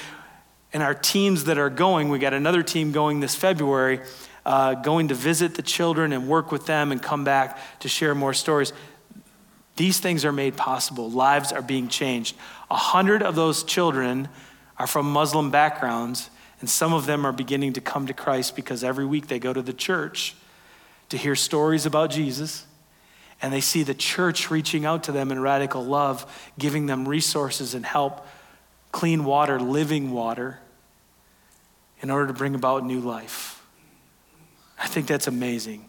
and 0.78 0.84
our 0.84 0.94
teams 0.94 1.46
that 1.46 1.58
are 1.58 1.72
going. 1.72 2.10
We 2.10 2.20
got 2.20 2.36
another 2.36 2.62
team 2.62 2.92
going 2.92 3.20
this 3.20 3.34
February, 3.34 4.00
uh, 4.46 4.76
going 4.76 5.08
to 5.08 5.16
visit 5.16 5.56
the 5.56 5.63
children 5.63 6.13
and 6.13 6.28
work 6.28 6.52
with 6.52 6.68
them 6.68 6.92
and 6.92 7.02
come 7.02 7.24
back 7.24 7.58
to 7.80 7.90
share 7.90 8.13
more 8.13 8.32
stories. 8.32 8.74
These 9.76 10.00
things 10.00 10.24
are 10.24 10.32
made 10.32 10.56
possible. 10.56 11.10
Lives 11.10 11.52
are 11.52 11.63
being 11.63 11.88
changed. 11.88 12.36
A 12.70 12.76
hundred 12.76 13.24
of 13.24 13.34
those 13.34 13.63
children 13.63 14.30
are 14.78 14.86
from 14.86 15.12
Muslim 15.12 15.50
backgrounds, 15.50 16.30
and 16.60 16.70
some 16.70 16.94
of 16.94 17.08
them 17.08 17.26
are 17.26 17.32
beginning 17.32 17.74
to 17.74 17.82
come 17.82 18.06
to 18.06 18.13
Christ 18.13 18.56
because 18.56 18.84
every 18.84 19.08
week 19.08 19.26
they 19.26 19.40
go 19.40 19.54
to 19.54 19.63
the 19.63 19.74
church 19.74 20.36
to 21.10 21.18
hear 21.18 21.34
stories 21.34 21.88
about 21.88 22.12
Jesus 22.12 22.68
and 23.42 23.52
they 23.52 23.62
see 23.62 23.82
the 23.82 23.96
church 23.96 24.52
reaching 24.52 24.86
out 24.86 25.06
to 25.06 25.12
them 25.12 25.32
in 25.32 25.40
radical 25.40 25.84
love, 25.84 26.52
giving 26.60 26.86
them 26.86 27.10
resources 27.10 27.74
and 27.74 27.84
help, 27.84 28.28
clean 28.92 29.26
water, 29.26 29.60
living 29.60 30.12
water, 30.12 30.60
in 32.02 32.10
order 32.10 32.28
to 32.28 32.34
bring 32.34 32.56
about 32.56 32.86
new 32.86 33.00
life. 33.00 33.62
I 34.80 34.88
think 34.88 35.08
that's 35.08 35.28
amazing. 35.28 35.88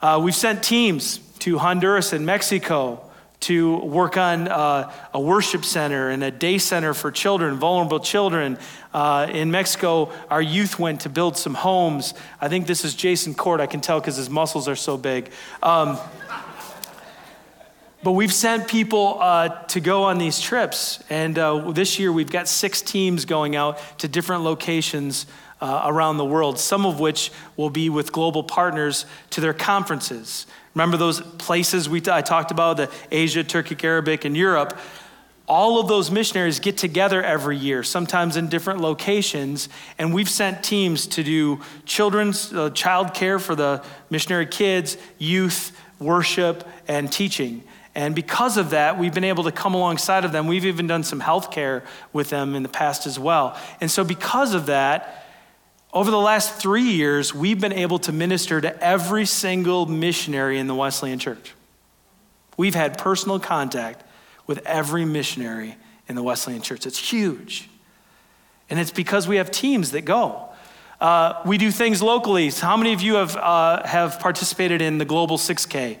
Uh, 0.00 0.20
we've 0.22 0.34
sent 0.34 0.62
teams 0.62 1.18
to 1.40 1.58
Honduras 1.58 2.12
and 2.12 2.24
Mexico 2.24 3.08
to 3.42 3.78
work 3.78 4.16
on 4.16 4.46
uh, 4.46 4.92
a 5.12 5.20
worship 5.20 5.64
center 5.64 6.10
and 6.10 6.22
a 6.22 6.30
day 6.30 6.58
center 6.58 6.94
for 6.94 7.10
children, 7.10 7.56
vulnerable 7.56 7.98
children. 7.98 8.56
Uh, 8.94 9.26
in 9.30 9.50
Mexico, 9.50 10.12
our 10.30 10.40
youth 10.40 10.78
went 10.78 11.00
to 11.00 11.08
build 11.08 11.36
some 11.36 11.54
homes. 11.54 12.14
I 12.40 12.48
think 12.48 12.68
this 12.68 12.84
is 12.84 12.94
Jason 12.94 13.34
Court. 13.34 13.60
I 13.60 13.66
can 13.66 13.80
tell 13.80 13.98
because 13.98 14.16
his 14.16 14.30
muscles 14.30 14.68
are 14.68 14.76
so 14.76 14.96
big. 14.96 15.32
Um, 15.60 15.98
but 18.02 18.12
we've 18.12 18.32
sent 18.32 18.66
people 18.66 19.18
uh, 19.20 19.48
to 19.66 19.80
go 19.80 20.04
on 20.04 20.18
these 20.18 20.40
trips. 20.40 21.02
And 21.08 21.38
uh, 21.38 21.70
this 21.70 21.98
year, 21.98 22.12
we've 22.12 22.30
got 22.30 22.48
six 22.48 22.82
teams 22.82 23.24
going 23.24 23.54
out 23.54 23.78
to 23.98 24.08
different 24.08 24.42
locations 24.42 25.26
uh, 25.60 25.82
around 25.84 26.16
the 26.16 26.24
world, 26.24 26.58
some 26.58 26.84
of 26.84 26.98
which 26.98 27.30
will 27.56 27.70
be 27.70 27.88
with 27.88 28.10
global 28.10 28.42
partners 28.42 29.06
to 29.30 29.40
their 29.40 29.54
conferences. 29.54 30.46
Remember 30.74 30.96
those 30.96 31.20
places 31.20 31.88
we 31.88 32.00
t- 32.00 32.10
I 32.10 32.22
talked 32.22 32.50
about, 32.50 32.76
the 32.76 32.90
Asia, 33.12 33.44
Turkic, 33.44 33.84
Arabic, 33.84 34.24
and 34.24 34.36
Europe? 34.36 34.76
All 35.46 35.78
of 35.78 35.86
those 35.86 36.10
missionaries 36.10 36.58
get 36.58 36.78
together 36.78 37.22
every 37.22 37.56
year, 37.56 37.82
sometimes 37.82 38.36
in 38.36 38.48
different 38.48 38.80
locations, 38.80 39.68
and 39.98 40.12
we've 40.14 40.28
sent 40.28 40.64
teams 40.64 41.06
to 41.08 41.22
do 41.22 41.60
children's 41.84 42.52
uh, 42.52 42.70
child 42.70 43.14
care 43.14 43.38
for 43.38 43.54
the 43.54 43.84
missionary 44.08 44.46
kids, 44.46 44.96
youth, 45.18 45.76
worship, 46.00 46.66
and 46.88 47.12
teaching. 47.12 47.62
And 47.94 48.14
because 48.14 48.56
of 48.56 48.70
that, 48.70 48.98
we've 48.98 49.12
been 49.12 49.24
able 49.24 49.44
to 49.44 49.52
come 49.52 49.74
alongside 49.74 50.24
of 50.24 50.32
them. 50.32 50.46
We've 50.46 50.64
even 50.64 50.86
done 50.86 51.04
some 51.04 51.20
health 51.20 51.50
care 51.50 51.84
with 52.12 52.30
them 52.30 52.54
in 52.54 52.62
the 52.62 52.68
past 52.68 53.06
as 53.06 53.18
well. 53.18 53.58
And 53.80 53.90
so, 53.90 54.02
because 54.02 54.54
of 54.54 54.66
that, 54.66 55.26
over 55.92 56.10
the 56.10 56.18
last 56.18 56.54
three 56.54 56.90
years, 56.90 57.34
we've 57.34 57.60
been 57.60 57.72
able 57.72 57.98
to 58.00 58.12
minister 58.12 58.60
to 58.62 58.82
every 58.82 59.26
single 59.26 59.84
missionary 59.84 60.58
in 60.58 60.66
the 60.66 60.74
Wesleyan 60.74 61.18
Church. 61.18 61.52
We've 62.56 62.74
had 62.74 62.96
personal 62.96 63.38
contact 63.38 64.02
with 64.46 64.66
every 64.66 65.04
missionary 65.04 65.76
in 66.08 66.14
the 66.14 66.22
Wesleyan 66.22 66.62
Church. 66.62 66.86
It's 66.86 66.98
huge. 66.98 67.68
And 68.70 68.80
it's 68.80 68.90
because 68.90 69.28
we 69.28 69.36
have 69.36 69.50
teams 69.50 69.90
that 69.90 70.02
go. 70.02 70.48
Uh, 70.98 71.42
we 71.44 71.58
do 71.58 71.70
things 71.70 72.00
locally. 72.00 72.48
How 72.50 72.76
many 72.76 72.92
of 72.94 73.02
you 73.02 73.16
have, 73.16 73.36
uh, 73.36 73.86
have 73.86 74.18
participated 74.18 74.80
in 74.80 74.98
the 74.98 75.04
Global 75.04 75.36
6K, 75.36 75.98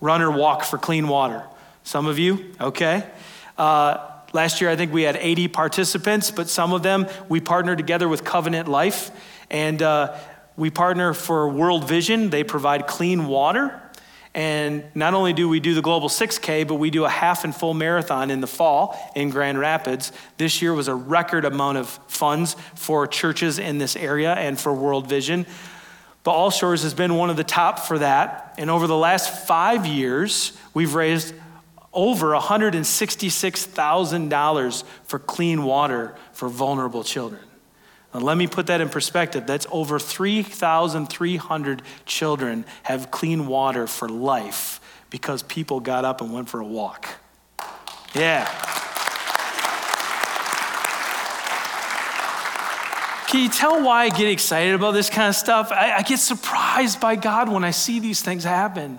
run 0.00 0.22
or 0.22 0.30
walk 0.30 0.64
for 0.64 0.78
clean 0.78 1.08
water? 1.08 1.44
Some 1.82 2.06
of 2.06 2.18
you, 2.18 2.52
okay. 2.60 3.08
Uh, 3.56 4.06
Last 4.32 4.60
year, 4.60 4.70
I 4.70 4.76
think 4.76 4.92
we 4.92 5.02
had 5.02 5.16
80 5.16 5.48
participants, 5.48 6.30
but 6.30 6.48
some 6.48 6.72
of 6.72 6.82
them 6.82 7.08
we 7.28 7.40
partnered 7.40 7.78
together 7.78 8.08
with 8.08 8.22
Covenant 8.22 8.68
Life, 8.68 9.10
and 9.50 9.82
uh, 9.82 10.16
we 10.56 10.70
partner 10.70 11.14
for 11.14 11.48
World 11.48 11.88
Vision. 11.88 12.30
They 12.30 12.44
provide 12.44 12.86
clean 12.86 13.26
water. 13.26 13.82
And 14.32 14.84
not 14.94 15.14
only 15.14 15.32
do 15.32 15.48
we 15.48 15.58
do 15.58 15.74
the 15.74 15.82
Global 15.82 16.08
6K, 16.08 16.68
but 16.68 16.76
we 16.76 16.90
do 16.90 17.04
a 17.04 17.08
half 17.08 17.42
and 17.42 17.52
full 17.52 17.74
marathon 17.74 18.30
in 18.30 18.40
the 18.40 18.46
fall 18.46 18.96
in 19.16 19.30
Grand 19.30 19.58
Rapids. 19.58 20.12
This 20.36 20.62
year 20.62 20.72
was 20.72 20.86
a 20.86 20.94
record 20.94 21.44
amount 21.44 21.78
of 21.78 21.88
funds 22.06 22.54
for 22.76 23.08
churches 23.08 23.58
in 23.58 23.78
this 23.78 23.96
area 23.96 24.32
and 24.34 24.60
for 24.60 24.72
World 24.72 25.08
Vision. 25.08 25.46
But 26.22 26.32
All 26.32 26.50
Shores 26.50 26.82
has 26.82 26.92
been 26.92 27.14
one 27.14 27.30
of 27.30 27.36
the 27.36 27.44
top 27.44 27.78
for 27.78 27.98
that. 27.98 28.54
And 28.58 28.70
over 28.70 28.86
the 28.86 28.96
last 28.96 29.46
five 29.46 29.86
years, 29.86 30.52
we've 30.74 30.94
raised 30.94 31.34
over 31.92 32.28
$166,000 32.28 34.84
for 35.04 35.18
clean 35.18 35.64
water 35.64 36.14
for 36.32 36.48
vulnerable 36.48 37.02
children. 37.02 37.42
Now, 38.12 38.20
let 38.20 38.36
me 38.36 38.46
put 38.46 38.66
that 38.66 38.80
in 38.80 38.88
perspective. 38.88 39.46
That's 39.46 39.66
over 39.70 39.98
3,300 39.98 41.82
children 42.06 42.64
have 42.82 43.10
clean 43.10 43.46
water 43.46 43.86
for 43.86 44.08
life 44.08 44.80
because 45.10 45.42
people 45.42 45.80
got 45.80 46.04
up 46.04 46.20
and 46.20 46.32
went 46.32 46.48
for 46.48 46.60
a 46.60 46.66
walk. 46.66 47.08
Yeah. 48.14 48.48
Can 53.30 53.44
you 53.44 53.48
tell 53.48 53.80
why 53.84 54.06
I 54.06 54.08
get 54.08 54.26
excited 54.26 54.74
about 54.74 54.90
this 54.90 55.08
kind 55.08 55.28
of 55.28 55.36
stuff? 55.36 55.70
I, 55.70 55.98
I 55.98 56.02
get 56.02 56.18
surprised 56.18 57.00
by 57.00 57.14
God 57.14 57.48
when 57.48 57.62
I 57.62 57.70
see 57.70 58.00
these 58.00 58.22
things 58.22 58.42
happen. 58.42 58.98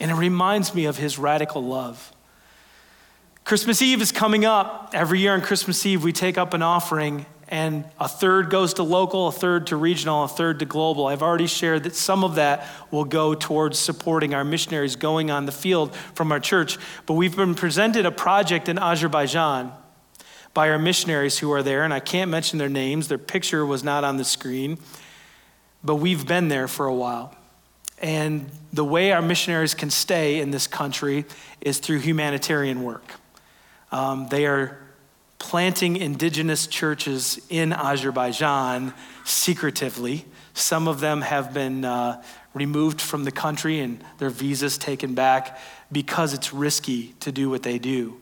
And 0.00 0.10
it 0.10 0.14
reminds 0.14 0.74
me 0.74 0.86
of 0.86 0.96
his 0.96 1.18
radical 1.18 1.62
love. 1.62 2.14
Christmas 3.44 3.82
Eve 3.82 4.00
is 4.00 4.10
coming 4.10 4.46
up. 4.46 4.92
Every 4.94 5.20
year 5.20 5.34
on 5.34 5.42
Christmas 5.42 5.84
Eve, 5.84 6.02
we 6.02 6.14
take 6.14 6.38
up 6.38 6.54
an 6.54 6.62
offering, 6.62 7.26
and 7.48 7.84
a 8.00 8.08
third 8.08 8.48
goes 8.48 8.72
to 8.74 8.84
local, 8.84 9.28
a 9.28 9.32
third 9.32 9.66
to 9.66 9.76
regional, 9.76 10.24
a 10.24 10.28
third 10.28 10.60
to 10.60 10.64
global. 10.64 11.08
I've 11.08 11.22
already 11.22 11.46
shared 11.46 11.82
that 11.82 11.94
some 11.94 12.24
of 12.24 12.36
that 12.36 12.66
will 12.90 13.04
go 13.04 13.34
towards 13.34 13.78
supporting 13.78 14.32
our 14.32 14.44
missionaries 14.44 14.96
going 14.96 15.30
on 15.30 15.44
the 15.44 15.52
field 15.52 15.94
from 16.14 16.32
our 16.32 16.40
church. 16.40 16.78
But 17.04 17.14
we've 17.14 17.36
been 17.36 17.54
presented 17.54 18.06
a 18.06 18.10
project 18.10 18.66
in 18.66 18.78
Azerbaijan 18.78 19.74
by 20.58 20.70
our 20.70 20.78
missionaries 20.80 21.38
who 21.38 21.52
are 21.52 21.62
there, 21.62 21.84
and 21.84 21.94
I 21.94 22.00
can't 22.00 22.32
mention 22.32 22.58
their 22.58 22.68
names, 22.68 23.06
their 23.06 23.16
picture 23.16 23.64
was 23.64 23.84
not 23.84 24.02
on 24.02 24.16
the 24.16 24.24
screen, 24.24 24.76
but 25.84 25.94
we've 25.94 26.26
been 26.26 26.48
there 26.48 26.66
for 26.66 26.86
a 26.86 26.92
while. 26.92 27.32
And 28.02 28.50
the 28.72 28.84
way 28.84 29.12
our 29.12 29.22
missionaries 29.22 29.74
can 29.74 29.88
stay 29.88 30.40
in 30.40 30.50
this 30.50 30.66
country 30.66 31.26
is 31.60 31.78
through 31.78 32.00
humanitarian 32.00 32.82
work. 32.82 33.04
Um, 33.92 34.26
they 34.32 34.46
are 34.46 34.80
planting 35.38 35.96
indigenous 35.96 36.66
churches 36.66 37.40
in 37.48 37.72
Azerbaijan 37.72 38.94
secretively. 39.24 40.24
Some 40.54 40.88
of 40.88 40.98
them 40.98 41.20
have 41.20 41.54
been 41.54 41.84
uh, 41.84 42.20
removed 42.52 43.00
from 43.00 43.22
the 43.22 43.30
country 43.30 43.78
and 43.78 44.02
their 44.18 44.28
visas 44.28 44.76
taken 44.76 45.14
back 45.14 45.56
because 45.92 46.34
it's 46.34 46.52
risky 46.52 47.14
to 47.20 47.30
do 47.30 47.48
what 47.48 47.62
they 47.62 47.78
do. 47.78 48.20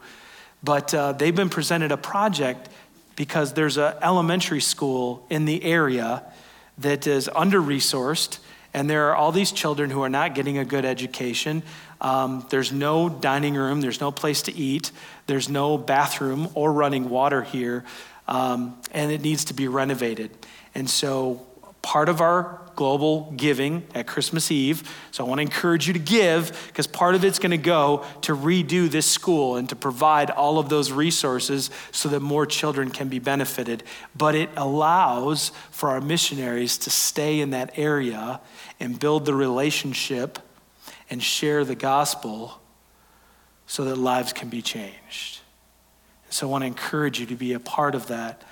But 0.63 0.93
uh, 0.95 1.13
they've 1.13 1.35
been 1.35 1.51
presented 1.51 1.93
a 1.93 1.97
project 1.97 2.69
because 3.15 3.55
there's 3.55 3.77
an 3.77 3.95
elementary 4.03 4.61
school 4.61 5.27
in 5.31 5.45
the 5.45 5.65
area 5.65 6.23
that 6.79 7.07
is 7.07 7.31
under 7.35 7.61
resourced 7.61 8.39
and 8.77 8.91
there 8.91 9.09
are 9.09 9.17
all 9.17 9.33
these 9.33 9.53
children 9.53 9.89
who 9.89 10.03
are 10.03 10.11
not 10.11 10.35
getting 10.35 10.59
a 10.59 10.65
good 10.65 10.85
education. 10.85 11.63
Um, 11.99 12.47
there's 12.51 12.73
no 12.73 13.09
dining 13.09 13.55
room, 13.55 13.81
there's 13.81 14.03
no 14.03 14.13
place 14.13 14.43
to 14.43 14.55
eat, 14.55 14.93
there's 15.27 15.49
no 15.49 15.79
bathroom 15.79 16.51
or 16.53 16.71
running 16.75 17.09
water 17.09 17.43
here. 17.43 17.85
um, 18.29 18.77
and 18.91 19.13
it 19.13 19.23
needs 19.23 19.47
to 19.47 19.55
be 19.55 19.69
renovated. 19.69 20.31
And 20.75 20.91
so, 20.91 21.47
part 21.87 22.09
of 22.09 22.21
our 22.21 22.61
global 22.75 23.33
giving 23.37 23.87
at 23.95 24.09
Christmas 24.09 24.51
Eve. 24.51 24.93
So 25.13 25.25
I 25.25 25.29
want 25.29 25.39
to 25.39 25.43
encourage 25.43 25.87
you 25.87 25.93
to 25.93 26.01
give 26.01 26.65
because 26.67 26.89
part 26.89 27.15
of 27.15 27.25
it's 27.25 27.39
going 27.39 27.53
to 27.53 27.57
go 27.57 28.05
to 28.23 28.35
redo 28.35 28.91
this 28.91 29.07
school 29.07 29.55
and 29.55 29.69
to 29.69 29.77
provide 29.77 30.31
all 30.31 30.59
of 30.59 30.69
those 30.69 30.91
resources 30.91 31.71
so 31.93 32.09
that 32.09 32.19
more 32.19 32.45
children 32.45 32.91
can 32.91 33.09
be 33.09 33.21
benefited. 33.21 33.85
But 34.17 34.35
it 34.35 34.51
allows 34.57 35.53
for 35.71 35.91
our 35.91 36.01
missionaries 36.01 36.77
to 36.79 36.91
stay 36.91 37.39
in 37.39 37.51
that 37.51 37.79
area 37.79 38.41
and 38.81 38.99
build 38.99 39.25
the 39.25 39.35
relationship 39.35 40.41
and 41.09 41.23
share 41.23 41.65
the 41.65 41.77
gospel 41.77 42.61
so 43.69 43.85
that 43.85 43.95
lives 43.95 44.33
can 44.33 44.49
be 44.49 44.61
changed. 44.61 45.39
So 46.31 46.49
I 46.49 46.51
want 46.51 46.63
to 46.63 46.67
encourage 46.67 47.21
you 47.21 47.27
to 47.27 47.37
be 47.37 47.53
a 47.53 47.61
part 47.61 47.95
of 47.95 48.09
that. 48.09 48.43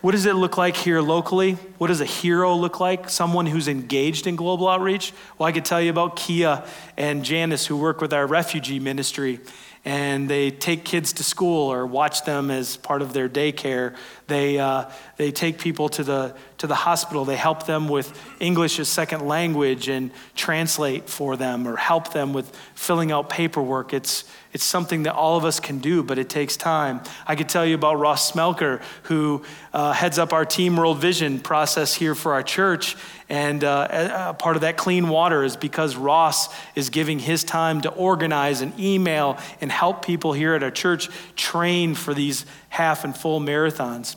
What 0.00 0.12
does 0.12 0.24
it 0.24 0.34
look 0.34 0.56
like 0.56 0.76
here 0.76 1.02
locally? 1.02 1.58
What 1.76 1.88
does 1.88 2.00
a 2.00 2.06
hero 2.06 2.54
look 2.54 2.80
like? 2.80 3.10
Someone 3.10 3.44
who's 3.44 3.68
engaged 3.68 4.26
in 4.26 4.34
global 4.34 4.66
outreach? 4.66 5.12
Well, 5.36 5.46
I 5.46 5.52
could 5.52 5.66
tell 5.66 5.80
you 5.80 5.90
about 5.90 6.16
Kia 6.16 6.64
and 6.96 7.22
Janice, 7.22 7.66
who 7.66 7.76
work 7.76 8.00
with 8.00 8.14
our 8.14 8.26
refugee 8.26 8.78
ministry 8.78 9.40
and 9.84 10.28
they 10.28 10.50
take 10.50 10.84
kids 10.84 11.12
to 11.14 11.24
school 11.24 11.72
or 11.72 11.86
watch 11.86 12.24
them 12.24 12.50
as 12.50 12.76
part 12.76 13.02
of 13.02 13.12
their 13.12 13.28
daycare. 13.28 13.94
They, 14.30 14.58
uh, 14.58 14.90
they 15.16 15.32
take 15.32 15.58
people 15.58 15.88
to 15.90 16.04
the, 16.04 16.34
to 16.58 16.66
the 16.66 16.74
hospital. 16.74 17.24
They 17.24 17.36
help 17.36 17.66
them 17.66 17.88
with 17.88 18.18
English 18.38 18.78
as 18.78 18.88
second 18.88 19.26
language 19.26 19.88
and 19.88 20.12
translate 20.34 21.08
for 21.08 21.36
them 21.36 21.66
or 21.66 21.76
help 21.76 22.12
them 22.12 22.32
with 22.32 22.54
filling 22.74 23.10
out 23.10 23.28
paperwork. 23.28 23.92
It's, 23.92 24.24
it's 24.52 24.64
something 24.64 25.02
that 25.04 25.14
all 25.14 25.36
of 25.36 25.44
us 25.44 25.58
can 25.60 25.78
do, 25.78 26.02
but 26.02 26.18
it 26.18 26.28
takes 26.28 26.56
time. 26.56 27.00
I 27.26 27.34
could 27.36 27.48
tell 27.48 27.64
you 27.66 27.74
about 27.74 27.98
Ross 27.98 28.32
Smelker, 28.32 28.82
who 29.04 29.42
uh, 29.72 29.92
heads 29.92 30.18
up 30.18 30.32
our 30.32 30.44
Team 30.44 30.76
World 30.76 30.98
Vision 30.98 31.40
process 31.40 31.94
here 31.94 32.14
for 32.14 32.32
our 32.32 32.42
church. 32.42 32.96
And 33.28 33.62
uh, 33.62 34.32
part 34.34 34.56
of 34.56 34.62
that 34.62 34.76
clean 34.76 35.08
water 35.08 35.44
is 35.44 35.56
because 35.56 35.96
Ross 35.96 36.48
is 36.74 36.90
giving 36.90 37.18
his 37.18 37.44
time 37.44 37.80
to 37.82 37.90
organize 37.90 38.60
and 38.60 38.78
email 38.78 39.38
and 39.60 39.70
help 39.70 40.04
people 40.04 40.32
here 40.32 40.54
at 40.54 40.62
our 40.62 40.70
church 40.70 41.08
train 41.36 41.94
for 41.94 42.12
these 42.12 42.44
half 42.70 43.04
and 43.04 43.16
full 43.16 43.40
marathons. 43.40 44.16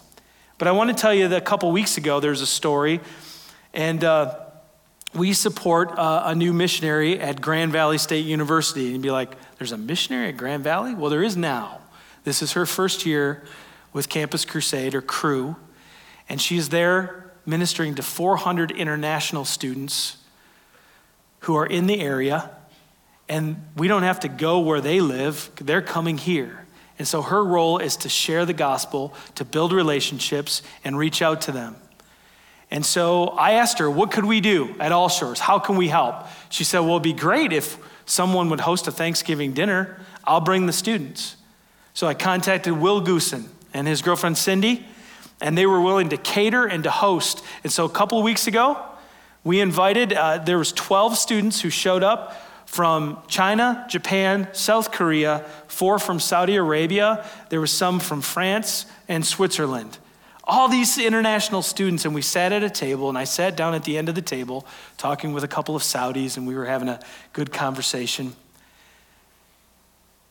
But 0.58 0.68
I 0.68 0.72
want 0.72 0.90
to 0.90 0.96
tell 0.96 1.14
you 1.14 1.28
that 1.30 1.38
a 1.42 1.46
couple 1.46 1.72
weeks 1.72 1.98
ago, 1.98 2.20
there's 2.20 2.42
a 2.42 2.48
story, 2.48 3.02
and 3.74 4.04
uh, 4.04 4.40
we 5.16 5.34
support 5.34 5.92
uh, 5.98 6.24
a 6.26 6.36
new 6.36 6.54
missionary 6.54 7.20
at 7.20 7.42
Grand 7.42 7.72
Valley 7.72 7.98
State 7.98 8.26
University. 8.26 8.86
And 8.86 8.94
you'd 8.94 9.02
be 9.02 9.12
like, 9.12 9.36
there's 9.58 9.72
a 9.72 9.78
missionary 9.78 10.30
at 10.30 10.38
Grand 10.38 10.64
Valley? 10.64 10.94
Well, 10.94 11.10
there 11.10 11.24
is 11.24 11.36
now. 11.36 11.82
This 12.24 12.42
is 12.42 12.54
her 12.54 12.66
first 12.66 13.06
year 13.06 13.44
with 13.92 14.10
Campus 14.10 14.46
Crusade 14.46 14.96
or 14.96 15.02
Cru, 15.02 15.56
and 16.30 16.42
she's 16.42 16.70
there 16.70 17.32
ministering 17.46 17.96
to 17.96 18.04
400 18.04 18.72
international 18.72 19.46
students 19.46 20.18
who 21.42 21.56
are 21.56 21.66
in 21.66 21.88
the 21.88 22.00
area, 22.00 22.50
and 23.28 23.62
we 23.76 23.88
don't 23.88 24.04
have 24.04 24.22
to 24.22 24.30
go 24.30 24.60
where 24.60 24.80
they 24.80 25.02
live, 25.02 25.52
they're 25.56 25.82
coming 25.82 26.18
here. 26.18 26.63
And 27.00 27.08
so 27.08 27.22
her 27.22 27.44
role 27.44 27.80
is 27.80 27.98
to 27.98 28.10
share 28.10 28.46
the 28.46 28.54
gospel, 28.54 29.14
to 29.36 29.46
build 29.46 29.74
relationships, 29.74 30.62
and 30.84 30.98
reach 30.98 31.22
out 31.22 31.42
to 31.42 31.52
them. 31.52 31.76
And 32.70 32.86
so 32.86 33.28
I 33.30 33.54
asked 33.54 33.80
her, 33.80 33.90
What 33.90 34.12
could 34.12 34.26
we 34.26 34.42
do 34.42 34.76
at 34.80 34.92
All 34.92 35.10
Shores? 35.10 35.40
How 35.40 35.60
can 35.60 35.76
we 35.76 35.88
help? 35.90 36.28
She 36.50 36.64
said, 36.64 36.80
Well, 36.80 36.92
it'd 36.92 37.04
be 37.04 37.14
great 37.14 37.54
if 37.54 37.78
someone 38.06 38.50
would 38.50 38.62
host 38.62 38.88
a 38.88 38.92
Thanksgiving 38.92 39.54
dinner. 39.54 40.00
I'll 40.24 40.42
bring 40.42 40.66
the 40.66 40.74
students. 40.74 41.36
So 41.94 42.08
I 42.08 42.14
contacted 42.14 42.74
Will 42.74 43.02
Goosen 43.02 43.48
and 43.74 43.88
his 43.88 44.02
girlfriend 44.02 44.38
Cindy, 44.38 44.86
and 45.42 45.58
they 45.58 45.66
were 45.66 45.82
willing 45.82 46.10
to 46.10 46.18
cater 46.18 46.66
and 46.66 46.84
to 46.84 46.90
host. 46.90 47.44
And 47.64 47.72
so 47.72 47.86
a 47.86 47.90
couple 47.90 48.18
of 48.18 48.24
weeks 48.24 48.48
ago, 48.48 48.84
we 49.44 49.60
invited, 49.60 50.14
uh, 50.14 50.38
there 50.40 50.58
was 50.58 50.72
12 50.72 51.18
students 51.18 51.62
who 51.62 51.70
showed 51.70 52.02
up 52.02 52.36
from 52.74 53.20
China, 53.28 53.86
Japan, 53.88 54.48
South 54.52 54.92
Korea, 54.92 55.46
four 55.68 56.00
from 56.00 56.20
Saudi 56.20 56.56
Arabia. 56.56 57.24
There 57.50 57.62
was 57.62 57.72
some 57.72 58.00
from 58.00 58.22
France 58.22 58.88
and 59.08 59.24
Switzerland. 59.24 60.00
All 60.44 60.68
these 60.68 60.98
international 60.98 61.62
students, 61.62 62.04
and 62.04 62.16
we 62.16 62.24
sat 62.24 62.52
at 62.52 62.64
a 62.64 62.72
table, 62.72 63.10
and 63.10 63.18
I 63.18 63.26
sat 63.26 63.56
down 63.56 63.76
at 63.76 63.84
the 63.84 63.96
end 63.96 64.10
of 64.10 64.16
the 64.16 64.24
table 64.24 64.66
talking 64.98 65.34
with 65.34 65.44
a 65.44 65.48
couple 65.48 65.76
of 65.76 65.84
Saudis, 65.84 66.36
and 66.36 66.48
we 66.48 66.56
were 66.56 66.66
having 66.66 66.90
a 66.90 67.00
good 67.32 67.54
conversation. 67.54 68.34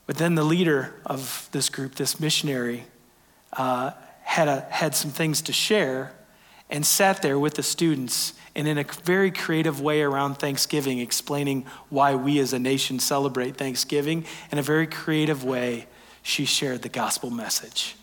But 0.07 0.17
then 0.17 0.35
the 0.35 0.43
leader 0.43 0.95
of 1.07 1.49
this 1.53 1.69
group, 1.69 1.95
this 1.95 2.19
missionary, 2.19 2.83
uh, 3.53 3.93
had, 4.25 4.49
a, 4.49 4.63
had 4.63 4.97
some 4.97 5.13
things 5.13 5.43
to 5.43 5.53
share 5.53 6.13
and 6.69 6.85
sat 6.85 7.23
there 7.23 7.39
with 7.39 7.55
the 7.55 7.63
students 7.63 8.33
and 8.55 8.69
in 8.69 8.79
a 8.79 8.85
very 9.05 9.31
creative 9.31 9.81
way 9.81 10.03
around 10.03 10.35
Thanksgiving, 10.35 10.99
explaining 10.99 11.65
why 11.89 12.15
we 12.15 12.39
as 12.39 12.53
a 12.53 12.59
nation 12.59 12.99
celebrate 12.99 13.57
Thanksgiving. 13.57 14.27
In 14.51 14.59
a 14.59 14.63
very 14.63 14.87
creative 14.87 15.43
way, 15.43 15.87
she 16.23 16.45
shared 16.45 16.83
the 16.83 16.89
gospel 16.89 17.31
message. 17.31 17.97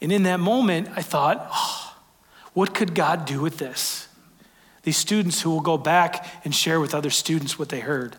And 0.00 0.10
in 0.10 0.22
that 0.24 0.40
moment, 0.40 0.88
I 0.96 1.02
thought, 1.02 1.48
oh, 1.52 1.94
what 2.54 2.74
could 2.74 2.94
God 2.94 3.24
do 3.24 3.40
with 3.40 3.58
this? 3.58 4.08
These 4.82 4.96
students 4.96 5.42
who 5.42 5.50
will 5.50 5.60
go 5.60 5.78
back 5.78 6.26
and 6.44 6.54
share 6.54 6.80
with 6.80 6.94
other 6.94 7.10
students 7.10 7.58
what 7.58 7.68
they 7.68 7.80
heard. 7.80 8.16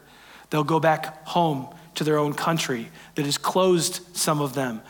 They'll 0.49 0.63
go 0.63 0.79
back 0.79 1.27
home 1.27 1.67
to 1.95 2.03
their 2.03 2.17
own 2.17 2.33
country, 2.33 2.89
that 3.15 3.25
has 3.25 3.37
closed 3.37 4.01
some 4.15 4.41
of 4.41 4.53
them 4.53 4.81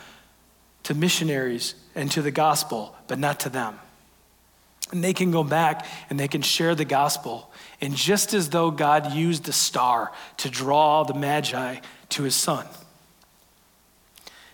to 0.84 0.94
missionaries 0.94 1.74
and 1.94 2.10
to 2.10 2.22
the 2.22 2.30
gospel, 2.30 2.96
but 3.08 3.18
not 3.18 3.40
to 3.40 3.48
them. 3.48 3.78
And 4.92 5.02
they 5.02 5.12
can 5.12 5.30
go 5.30 5.42
back 5.42 5.86
and 6.10 6.20
they 6.20 6.28
can 6.28 6.42
share 6.42 6.74
the 6.74 6.84
gospel. 6.84 7.52
And 7.80 7.96
just 7.96 8.34
as 8.34 8.50
though 8.50 8.70
God 8.70 9.12
used 9.12 9.44
the 9.44 9.52
star 9.52 10.12
to 10.38 10.50
draw 10.50 11.04
the 11.04 11.14
Magi 11.14 11.78
to 12.10 12.22
his 12.22 12.34
son, 12.34 12.66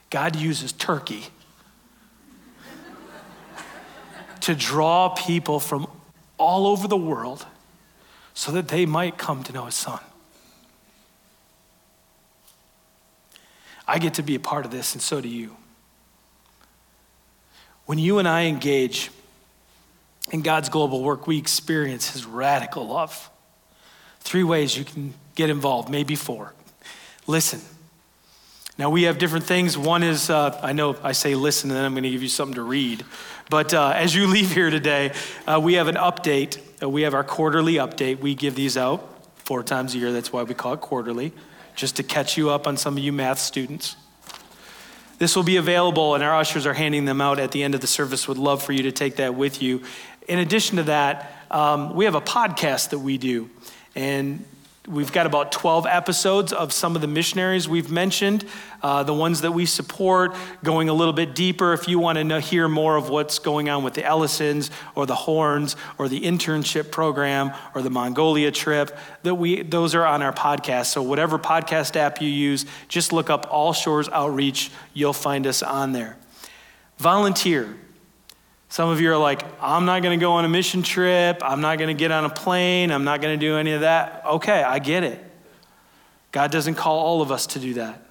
God 0.09 0.37
uses 0.37 0.73
Turkey 0.73 1.25
to 4.41 4.55
draw 4.55 5.11
people 5.11 5.61
from 5.61 5.87
all 6.39 6.67
over 6.67 6.89
the 6.89 6.97
world 6.97 7.47
so 8.33 8.53
that 8.53 8.69
they 8.69 8.87
might 8.87 9.19
come 9.19 9.43
to 9.45 9.53
know 9.53 9.67
his 9.67 9.75
son. 9.75 10.01
I 13.87 13.99
get 13.99 14.15
to 14.15 14.23
be 14.23 14.35
a 14.35 14.41
part 14.41 14.65
of 14.65 14.71
this, 14.71 14.95
and 14.95 15.03
so 15.03 15.21
do 15.21 15.29
you. 15.29 15.57
When 17.87 17.99
you 17.99 18.19
and 18.19 18.29
I 18.29 18.45
engage 18.45 19.11
in 20.31 20.43
God's 20.43 20.69
global 20.69 21.03
work, 21.03 21.27
we 21.27 21.39
experience 21.39 22.11
His 22.11 22.25
radical 22.25 22.87
love. 22.87 23.31
Three 24.21 24.45
ways 24.45 24.77
you 24.77 24.85
can 24.85 25.15
get 25.35 25.51
involved, 25.51 25.89
maybe 25.89 26.15
four. 26.15 26.55
Listen. 27.27 27.61
Now, 28.79 28.89
we 28.89 29.03
have 29.03 29.19
different 29.19 29.45
things. 29.45 29.77
One 29.77 30.03
is, 30.03 30.31
uh, 30.31 30.59
I 30.63 30.73
know 30.73 30.97
I 31.03 31.13
say 31.13 31.35
listen, 31.35 31.71
and 31.71 31.77
then 31.77 31.85
I'm 31.85 31.93
going 31.93 32.05
to 32.05 32.11
give 32.11 32.23
you 32.23 32.29
something 32.29 32.55
to 32.55 32.63
read. 32.63 33.05
But 33.51 33.75
uh, 33.75 33.93
as 33.95 34.15
you 34.15 34.27
leave 34.29 34.53
here 34.53 34.71
today, 34.71 35.13
uh, 35.47 35.61
we 35.63 35.75
have 35.75 35.89
an 35.89 35.97
update. 35.97 36.59
Uh, 36.83 36.89
we 36.89 37.03
have 37.03 37.13
our 37.13 37.25
quarterly 37.25 37.75
update. 37.75 38.21
We 38.21 38.35
give 38.35 38.55
these 38.55 38.77
out 38.77 39.07
four 39.37 39.63
times 39.63 39.95
a 39.95 39.99
year. 39.99 40.13
That's 40.13 40.33
why 40.33 40.45
we 40.45 40.55
call 40.55 40.75
it 40.75 40.81
quarterly 40.81 41.33
just 41.75 41.97
to 41.97 42.03
catch 42.03 42.37
you 42.37 42.51
up 42.51 42.67
on 42.67 42.77
some 42.77 42.97
of 42.97 43.03
you 43.03 43.13
math 43.13 43.39
students. 43.39 43.97
This 45.19 45.37
will 45.37 45.43
be 45.43 45.57
available, 45.57 46.15
and 46.15 46.25
our 46.25 46.35
ushers 46.35 46.67
are 46.67 46.73
handing 46.73 47.05
them 47.05 47.21
out 47.21 47.39
at 47.39 47.53
the 47.53 47.63
end 47.63 47.75
of 47.75 47.83
the 47.83 47.87
service. 47.87 48.27
Would 48.27 48.39
love 48.39 48.63
for 48.63 48.73
you 48.73 48.85
to 48.85 48.93
take 48.93 49.17
that 49.17 49.35
with 49.35 49.61
you. 49.61 49.83
In 50.31 50.39
addition 50.39 50.77
to 50.77 50.85
that, 50.85 51.33
um, 51.51 51.97
we 51.97 52.05
have 52.05 52.15
a 52.15 52.21
podcast 52.21 52.91
that 52.91 53.01
we 53.01 53.19
do, 53.19 53.51
and 53.97 54.45
We've 54.89 55.13
got 55.13 55.27
about 55.27 55.53
12 55.53 55.87
episodes 55.87 56.53
of 56.53 56.73
some 56.73 56.97
of 56.97 57.03
the 57.03 57.07
missionaries 57.07 57.69
we've 57.69 57.91
mentioned, 57.91 58.45
uh, 58.83 59.03
the 59.03 59.15
ones 59.15 59.43
that 59.43 59.53
we 59.53 59.67
support, 59.67 60.35
going 60.65 60.89
a 60.89 60.95
little 60.95 61.13
bit 61.13 61.35
deeper. 61.35 61.75
If 61.75 61.87
you 61.87 61.99
want 61.99 62.17
to 62.17 62.25
know, 62.25 62.41
hear 62.41 62.67
more 62.67 62.97
of 62.97 63.11
what's 63.11 63.39
going 63.39 63.69
on 63.69 63.85
with 63.85 63.93
the 63.95 64.05
Ellisons 64.05 64.71
or 64.95 65.05
the 65.05 65.15
Horns 65.15 65.77
or 65.99 66.09
the 66.09 66.23
internship 66.23 66.91
program 66.91 67.53
or 67.75 67.83
the 67.83 67.91
Mongolia 67.91 68.51
trip, 68.51 68.97
that 69.23 69.35
we, 69.35 69.63
those 69.63 69.95
are 69.95 70.07
on 70.07 70.23
our 70.23 70.33
podcast. 70.33 70.87
So, 70.87 71.03
whatever 71.03 71.39
podcast 71.39 71.95
app 71.95 72.23
you 72.23 72.29
use, 72.29 72.65
just 72.89 73.13
look 73.13 73.31
up 73.31 73.47
All 73.51 73.75
Shores 73.75 74.09
Outreach. 74.09 74.73
You'll 74.95 75.13
find 75.13 75.47
us 75.47 75.63
on 75.63 75.93
there. 75.93 76.17
Volunteer. 76.97 77.77
Some 78.71 78.89
of 78.89 79.01
you 79.01 79.11
are 79.11 79.19
like, 79.19 79.43
I'm 79.61 79.85
not 79.85 80.01
going 80.01 80.17
to 80.19 80.23
go 80.23 80.33
on 80.33 80.45
a 80.45 80.49
mission 80.49 80.83
trip. 80.83 81.43
I'm 81.43 81.61
not 81.61 81.79
going 81.79 81.89
to 81.89 81.99
get 81.99 82.13
on 82.13 82.25
a 82.25 82.31
plane. 82.31 82.93
I'm 82.93 83.03
not 83.03 83.21
going 83.21 83.39
to 83.39 83.47
do 83.47 83.57
any 83.57 83.73
of 83.73 83.81
that. 83.81 84.23
Okay, 84.25 84.63
I 84.63 84.79
get 84.79 85.03
it. 85.03 85.23
God 86.31 86.53
doesn't 86.53 86.77
call 86.77 87.01
all 87.01 87.21
of 87.21 87.33
us 87.33 87.49
to 87.49 87.59
do 87.59 87.75
that. 87.75 88.07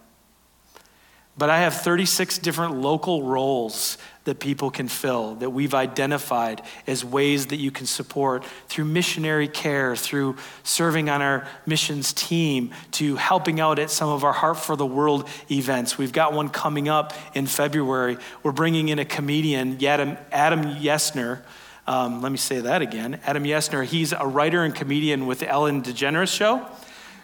But 1.38 1.50
I 1.50 1.60
have 1.60 1.76
36 1.76 2.40
different 2.40 2.76
local 2.76 3.24
roles 3.24 3.98
that 4.30 4.40
people 4.40 4.70
can 4.70 4.88
fill 4.88 5.34
that 5.36 5.50
we've 5.50 5.74
identified 5.74 6.62
as 6.86 7.04
ways 7.04 7.48
that 7.48 7.56
you 7.56 7.72
can 7.72 7.88
support 7.88 8.46
through 8.68 8.86
missionary 8.86 9.48
care, 9.48 9.96
through 9.96 10.36
serving 10.62 11.10
on 11.10 11.20
our 11.20 11.48
missions 11.66 12.14
team, 12.14 12.72
to 12.92 13.16
helping 13.16 13.60
out 13.60 13.80
at 13.80 13.90
some 13.90 14.08
of 14.08 14.24
our 14.24 14.32
Heart 14.32 14.58
for 14.58 14.76
the 14.76 14.86
World 14.86 15.28
events. 15.50 15.98
We've 15.98 16.14
got 16.14 16.34
one 16.34 16.50
coming 16.50 16.88
up 16.88 17.14
in 17.34 17.48
February. 17.48 18.18
We're 18.44 18.52
bringing 18.52 18.90
in 18.90 19.00
a 19.00 19.06
comedian, 19.06 19.84
Adam, 19.84 20.16
Adam 20.32 20.62
Yenser. 20.76 21.42
Um, 21.88 22.22
let 22.22 22.32
me 22.32 22.38
say 22.38 22.60
that 22.60 22.84
again. 22.84 23.20
Adam 23.26 23.46
Yenser, 23.46 23.84
he's 23.84 24.14
a 24.14 24.28
writer 24.28 24.64
and 24.64 24.76
comedian 24.76 25.26
with 25.26 25.40
the 25.40 25.50
Ellen 25.50 25.82
DeGeneres 25.82 26.32
Show. 26.32 26.68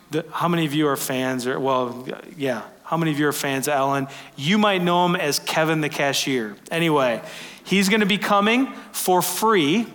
The, 0.09 0.25
how 0.31 0.47
many 0.47 0.65
of 0.65 0.73
you 0.73 0.87
are 0.87 0.97
fans? 0.97 1.45
Or, 1.45 1.59
well, 1.59 2.07
yeah, 2.35 2.63
how 2.85 2.97
many 2.97 3.11
of 3.11 3.19
you 3.19 3.27
are 3.27 3.33
fans 3.33 3.67
of 3.67 3.73
Ellen? 3.73 4.07
You 4.35 4.59
might 4.59 4.83
know 4.83 5.05
him 5.05 5.15
as 5.15 5.39
Kevin 5.39 5.81
the 5.81 5.89
cashier. 5.89 6.55
Anyway, 6.69 7.19
he's 7.63 7.89
going 7.89 8.01
to 8.01 8.05
be 8.05 8.19
coming 8.19 8.71
for 8.91 9.23
free 9.23 9.87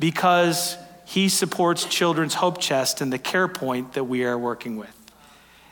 because 0.00 0.78
he 1.04 1.28
supports 1.28 1.84
Children's 1.84 2.34
Hope 2.34 2.58
Chest 2.58 3.02
and 3.02 3.12
the 3.12 3.18
Care 3.18 3.48
Point 3.48 3.92
that 3.92 4.04
we 4.04 4.24
are 4.24 4.38
working 4.38 4.78
with. 4.78 4.94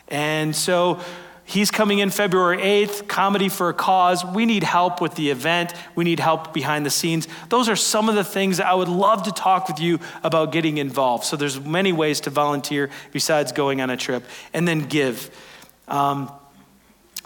And 0.09 0.55
so 0.55 1.01
he's 1.45 1.71
coming 1.71 1.99
in 2.01 2.11
February 2.11 2.59
8th, 2.59 3.09
Comedy 3.09 3.49
for 3.49 3.71
a 3.71 3.75
Cause. 3.75 4.23
We 4.23 4.45
need 4.45 4.65
help 4.65 5.01
with 5.01 5.15
the 5.15 5.31
event. 5.31 5.73
We 5.95 6.05
need 6.05 6.21
help 6.21 6.53
behind 6.53 6.85
the 6.85 6.91
scenes. 6.91 7.27
Those 7.49 7.71
are 7.71 7.77
some 7.77 8.11
of 8.11 8.17
the 8.17 8.25
things 8.25 8.59
that 8.59 8.67
I 8.67 8.75
would 8.75 8.89
love 8.89 9.23
to 9.23 9.33
talk 9.33 9.67
with 9.69 9.81
you 9.81 9.99
about 10.23 10.53
getting 10.53 10.77
involved. 10.77 11.25
So 11.25 11.37
there's 11.37 11.59
many 11.59 11.93
ways 11.93 12.21
to 12.21 12.31
volunteer 12.31 12.91
besides 13.13 13.53
going 13.53 13.81
on 13.81 13.89
a 13.89 13.97
trip. 13.97 14.25
And 14.53 14.69
then 14.69 14.81
give. 14.81 15.31
Um, 15.89 16.31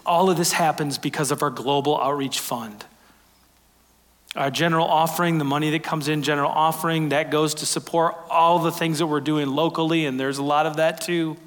all 0.05 0.29
of 0.29 0.37
this 0.37 0.51
happens 0.51 0.97
because 0.97 1.31
of 1.31 1.43
our 1.43 1.49
Global 1.49 1.99
Outreach 1.99 2.39
Fund. 2.39 2.85
Our 4.35 4.49
general 4.49 4.87
offering, 4.87 5.37
the 5.37 5.43
money 5.45 5.71
that 5.71 5.83
comes 5.83 6.07
in, 6.07 6.23
general 6.23 6.49
offering, 6.49 7.09
that 7.09 7.31
goes 7.31 7.55
to 7.55 7.65
support 7.65 8.15
all 8.29 8.59
the 8.59 8.71
things 8.71 8.99
that 8.99 9.07
we're 9.07 9.19
doing 9.19 9.47
locally, 9.47 10.05
and 10.05 10.19
there's 10.19 10.37
a 10.37 10.43
lot 10.43 10.65
of 10.65 10.77
that 10.77 11.01
too. 11.01 11.37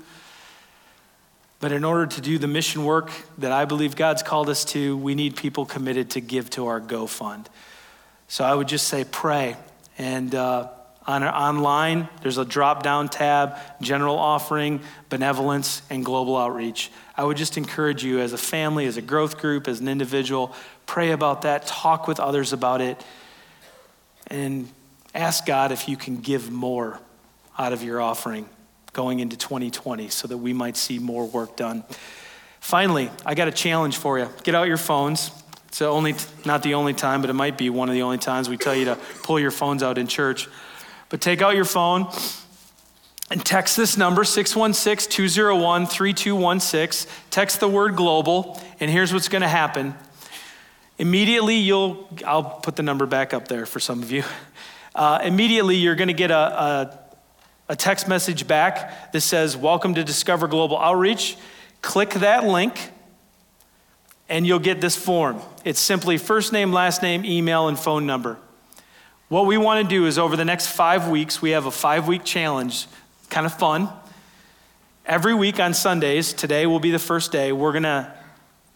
But 1.61 1.72
in 1.72 1.83
order 1.83 2.07
to 2.07 2.20
do 2.20 2.37
the 2.37 2.46
mission 2.46 2.85
work 2.85 3.11
that 3.38 3.50
I 3.50 3.64
believe 3.64 3.96
God's 3.96 4.22
called 4.22 4.50
us 4.50 4.66
to, 4.66 4.98
we 4.98 5.14
need 5.14 5.35
people 5.35 5.64
committed 5.64 6.11
to 6.11 6.20
give 6.20 6.50
to 6.50 6.66
our 6.66 6.79
Go 6.79 7.07
Fund. 7.07 7.48
So 8.29 8.44
I 8.44 8.55
would 8.55 8.68
just 8.68 8.87
say 8.88 9.05
pray. 9.11 9.57
And 9.96 10.35
uh, 10.35 10.68
on 11.06 11.22
our, 11.22 11.34
online, 11.34 12.08
there's 12.22 12.38
a 12.38 12.44
drop 12.44 12.82
down 12.82 13.08
tab, 13.08 13.58
general 13.80 14.18
offering, 14.18 14.80
benevolence, 15.10 15.82
and 15.90 16.04
global 16.04 16.36
outreach. 16.36 16.90
I 17.16 17.24
would 17.24 17.36
just 17.36 17.56
encourage 17.56 18.02
you 18.02 18.20
as 18.20 18.32
a 18.32 18.38
family, 18.38 18.86
as 18.86 18.96
a 18.96 19.02
growth 19.02 19.38
group, 19.38 19.68
as 19.68 19.80
an 19.80 19.88
individual, 19.88 20.54
pray 20.86 21.10
about 21.10 21.42
that, 21.42 21.66
talk 21.66 22.08
with 22.08 22.18
others 22.20 22.52
about 22.52 22.80
it, 22.80 23.04
and 24.28 24.68
ask 25.14 25.44
God 25.46 25.72
if 25.72 25.88
you 25.88 25.96
can 25.96 26.16
give 26.16 26.50
more 26.50 27.00
out 27.58 27.72
of 27.72 27.82
your 27.82 28.00
offering 28.00 28.48
going 28.92 29.20
into 29.20 29.36
2020 29.36 30.08
so 30.08 30.26
that 30.28 30.38
we 30.38 30.52
might 30.52 30.76
see 30.76 30.98
more 30.98 31.26
work 31.26 31.56
done. 31.56 31.84
Finally, 32.60 33.10
I 33.26 33.34
got 33.34 33.46
a 33.46 33.52
challenge 33.52 33.98
for 33.98 34.18
you. 34.18 34.28
Get 34.42 34.54
out 34.54 34.68
your 34.68 34.78
phones. 34.78 35.30
It's 35.68 35.82
only, 35.82 36.14
not 36.44 36.62
the 36.62 36.74
only 36.74 36.94
time, 36.94 37.20
but 37.20 37.28
it 37.28 37.34
might 37.34 37.58
be 37.58 37.68
one 37.68 37.88
of 37.88 37.94
the 37.94 38.02
only 38.02 38.18
times 38.18 38.48
we 38.48 38.56
tell 38.56 38.74
you 38.74 38.86
to 38.86 38.98
pull 39.22 39.38
your 39.38 39.50
phones 39.50 39.82
out 39.82 39.98
in 39.98 40.06
church. 40.06 40.48
But 41.08 41.20
take 41.20 41.42
out 41.42 41.54
your 41.54 41.64
phone 41.64 42.08
and 43.30 43.44
text 43.44 43.76
this 43.76 43.96
number 43.96 44.24
616 44.24 45.10
201 45.10 45.86
3216. 45.86 47.10
Text 47.30 47.60
the 47.60 47.68
word 47.68 47.96
global, 47.96 48.60
and 48.80 48.90
here's 48.90 49.12
what's 49.12 49.28
going 49.28 49.42
to 49.42 49.48
happen. 49.48 49.94
Immediately, 50.98 51.56
you'll, 51.56 52.08
I'll 52.24 52.44
put 52.44 52.76
the 52.76 52.82
number 52.82 53.06
back 53.06 53.34
up 53.34 53.48
there 53.48 53.66
for 53.66 53.80
some 53.80 54.02
of 54.02 54.10
you. 54.10 54.24
Uh, 54.96 55.18
immediately, 55.24 55.74
you're 55.74 55.96
going 55.96 56.06
to 56.06 56.14
get 56.14 56.30
a, 56.30 56.36
a, 56.36 56.98
a 57.70 57.74
text 57.74 58.06
message 58.06 58.46
back 58.46 59.10
that 59.10 59.22
says, 59.22 59.56
Welcome 59.56 59.96
to 59.96 60.04
Discover 60.04 60.46
Global 60.46 60.78
Outreach. 60.78 61.36
Click 61.82 62.10
that 62.10 62.44
link, 62.44 62.92
and 64.28 64.46
you'll 64.46 64.60
get 64.60 64.80
this 64.80 64.94
form. 64.94 65.40
It's 65.64 65.80
simply 65.80 66.16
first 66.16 66.52
name, 66.52 66.72
last 66.72 67.02
name, 67.02 67.24
email, 67.24 67.66
and 67.66 67.76
phone 67.76 68.06
number. 68.06 68.38
What 69.28 69.46
we 69.46 69.56
want 69.56 69.82
to 69.82 69.88
do 69.88 70.06
is 70.06 70.18
over 70.18 70.37
the 70.37 70.44
next 70.44 70.66
five 70.66 71.08
weeks, 71.08 71.40
we 71.40 71.50
have 71.50 71.64
a 71.64 71.70
five 71.70 72.06
week 72.06 72.24
challenge, 72.24 72.87
kind 73.30 73.46
of 73.46 73.54
fun. 73.58 73.88
Every 75.06 75.34
week 75.34 75.58
on 75.58 75.72
Sundays, 75.72 76.34
today 76.34 76.66
will 76.66 76.80
be 76.80 76.90
the 76.90 76.98
first 76.98 77.32
day, 77.32 77.50
we're 77.50 77.72
going 77.72 77.84
to 77.84 78.12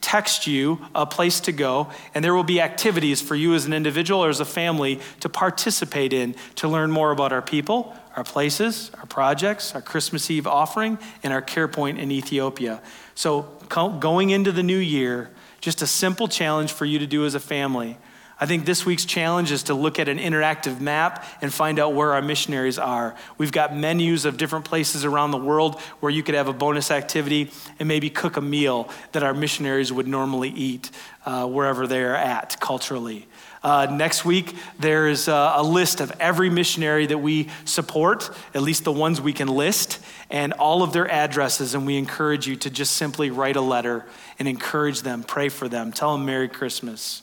text 0.01 0.47
you 0.47 0.81
a 0.95 1.05
place 1.05 1.41
to 1.41 1.53
go, 1.53 1.91
and 2.15 2.25
there 2.25 2.35
will 2.35 2.45
be 2.45 2.63
activities 2.63 3.21
for 3.21 3.35
you 3.35 3.53
as 3.55 3.67
an 3.67 3.75
individual 3.75 4.25
or 4.25 4.31
as 4.31 4.41
a 4.41 4.45
family 4.45 5.01
to 5.21 5.29
participate 5.29 6.15
in 6.15 6.35
to 6.55 6.67
learn 6.67 6.91
more 6.91 7.11
about 7.11 7.31
our 7.31 7.43
people, 7.43 7.95
our 8.17 8.25
places, 8.25 8.91
our 8.99 9.07
projects, 9.07 9.75
our 9.75 9.83
Christmas 9.83 10.31
Eve 10.31 10.47
offering, 10.47 10.99
and 11.23 11.33
our 11.33 11.43
care 11.43 11.69
point 11.69 11.99
in 11.99 12.11
Ethiopia. 12.11 12.81
So, 13.15 13.43
going 13.69 14.31
into 14.31 14.53
the 14.53 14.63
new 14.63 14.79
year, 14.79 15.31
just 15.61 15.83
a 15.83 15.87
simple 15.87 16.27
challenge 16.27 16.73
for 16.73 16.87
you 16.87 16.99
to 17.01 17.07
do 17.07 17.27
as 17.27 17.35
a 17.35 17.41
family 17.41 17.99
I 18.41 18.47
think 18.47 18.67
this 18.67 18.87
week's 18.87 19.05
challenge 19.05 19.51
is 19.51 19.65
to 19.65 19.75
look 19.75 19.99
at 19.99 20.09
an 20.09 20.19
interactive 20.19 20.81
map 20.81 21.25
and 21.43 21.53
find 21.53 21.81
out 21.81 21.95
where 21.95 22.13
our 22.13 22.23
missionaries 22.23 22.79
are. 22.79 23.17
We've 23.37 23.51
got 23.51 23.77
menus 23.77 24.25
of 24.25 24.37
different 24.37 24.65
places 24.65 25.05
around 25.05 25.33
the 25.33 25.39
world 25.39 25.81
where 25.99 26.11
you 26.13 26.23
could 26.23 26.37
have 26.37 26.47
a 26.47 26.53
bonus 26.53 26.93
activity 26.93 27.51
and 27.81 27.89
maybe 27.89 28.11
cook 28.11 28.37
a 28.37 28.41
meal 28.41 28.91
that 29.11 29.25
our 29.25 29.35
missionaries 29.35 29.93
would 29.93 30.07
normally 30.07 30.51
eat 30.51 30.93
uh, 31.27 31.47
wherever 31.47 31.89
they're 31.89 32.15
at 32.15 32.61
culturally. 32.61 33.27
Uh, 33.61 33.89
next 33.91 34.25
week, 34.25 34.55
there's 34.79 35.27
a, 35.27 35.55
a 35.57 35.63
list 35.65 36.01
of 36.01 36.13
every 36.21 36.49
missionary 36.49 37.07
that 37.07 37.19
we 37.19 37.49
support, 37.65 38.31
at 38.55 38.63
least 38.63 38.85
the 38.85 38.93
ones 38.93 39.21
we 39.21 39.33
can 39.33 39.49
list, 39.49 39.99
and 40.31 40.53
all 40.53 40.85
of 40.85 40.93
their 40.93 41.11
addresses. 41.11 41.75
And 41.75 41.85
we 41.85 41.97
encourage 41.97 42.47
you 42.47 42.55
to 42.55 42.71
just 42.71 42.93
simply 42.93 43.31
write 43.31 43.57
a 43.57 43.61
letter 43.61 44.07
and 44.39 44.47
encourage 44.47 45.03
them, 45.03 45.25
pray 45.25 45.49
for 45.49 45.69
them, 45.69 45.91
tell 45.91 46.17
them 46.17 46.25
Merry 46.25 46.49
Christmas. 46.49 47.23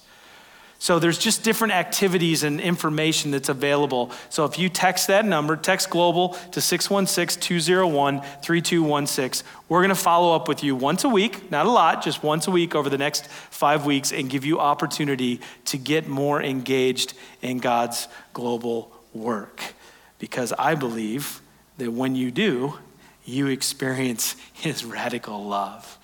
So 0.78 1.00
there's 1.00 1.18
just 1.18 1.44
different 1.44 1.74
activities 1.74 2.44
and 2.44 2.60
information 2.60 3.32
that's 3.32 3.50
available. 3.50 4.12
So 4.30 4.46
if 4.46 4.60
you 4.60 4.70
text 4.70 5.08
that 5.08 5.26
number, 5.26 5.56
text 5.56 5.90
global 5.90 6.30
to 6.52 6.62
616 6.62 7.42
201 7.42 8.22
3216, 8.44 9.48
we're 9.70 9.80
going 9.80 9.90
to 9.90 9.96
follow 9.96 10.36
up 10.36 10.48
with 10.48 10.64
you 10.64 10.76
once 10.76 11.04
a 11.04 11.10
week, 11.10 11.50
not 11.50 11.66
a 11.66 11.72
lot, 11.72 12.04
just 12.04 12.24
once 12.24 12.48
a 12.48 12.52
week 12.52 12.76
over 12.76 12.90
the 12.90 12.98
next 12.98 13.28
five 13.28 13.86
weeks, 13.86 14.12
and 14.12 14.30
give 14.30 14.46
you 14.46 14.60
opportunity 14.60 15.40
to 15.66 15.78
get 15.78 16.08
more 16.08 16.44
engaged 16.44 17.14
in 17.42 17.60
God's 17.60 18.08
global 18.34 18.92
work. 19.14 19.74
Because 20.20 20.54
I 20.54 20.76
believe 20.76 21.42
that 21.78 21.92
when 21.92 22.16
you 22.16 22.32
do, 22.32 22.80
you 23.24 23.48
experience 23.48 24.36
His 24.54 24.84
radical 24.84 25.44
love. 25.44 25.98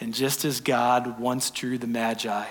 And 0.00 0.14
just 0.14 0.44
as 0.44 0.60
God 0.60 1.18
once 1.18 1.50
drew 1.50 1.78
the 1.78 1.86
Magi, 1.86 2.46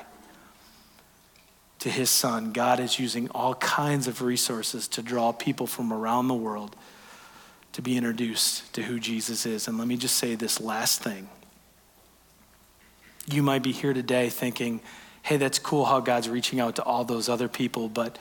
to 1.79 1.89
his 1.89 2.09
son, 2.09 2.51
God 2.51 2.79
is 2.79 2.99
using 2.99 3.29
all 3.29 3.55
kinds 3.55 4.07
of 4.07 4.21
resources 4.21 4.87
to 4.89 5.01
draw 5.01 5.31
people 5.31 5.65
from 5.65 5.93
around 5.93 6.27
the 6.27 6.33
world 6.33 6.75
to 7.73 7.81
be 7.81 7.95
introduced 7.95 8.73
to 8.73 8.83
who 8.83 8.99
Jesus 8.99 9.45
is. 9.45 9.67
And 9.67 9.77
let 9.77 9.87
me 9.87 9.95
just 9.95 10.17
say 10.17 10.35
this 10.35 10.59
last 10.59 11.01
thing. 11.01 11.29
You 13.31 13.43
might 13.43 13.63
be 13.63 13.71
here 13.71 13.93
today 13.93 14.29
thinking, 14.29 14.81
hey, 15.21 15.37
that's 15.37 15.59
cool 15.59 15.85
how 15.85 15.99
God's 15.99 16.27
reaching 16.27 16.59
out 16.59 16.75
to 16.77 16.83
all 16.83 17.05
those 17.05 17.29
other 17.29 17.47
people, 17.47 17.87
but 17.87 18.17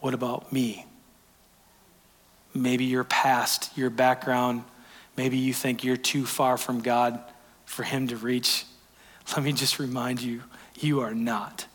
what 0.00 0.14
about 0.14 0.52
me? 0.52 0.86
Maybe 2.54 2.84
your 2.84 3.04
past, 3.04 3.76
your 3.76 3.90
background, 3.90 4.64
maybe 5.16 5.36
you 5.38 5.52
think 5.52 5.82
you're 5.82 5.96
too 5.96 6.26
far 6.26 6.56
from 6.56 6.80
God 6.80 7.20
for 7.64 7.82
Him 7.82 8.08
to 8.08 8.16
reach. 8.16 8.64
Let 9.36 9.42
me 9.42 9.52
just 9.52 9.78
remind 9.78 10.22
you 10.22 10.42
you 10.82 11.00
are 11.00 11.14
not. 11.14 11.66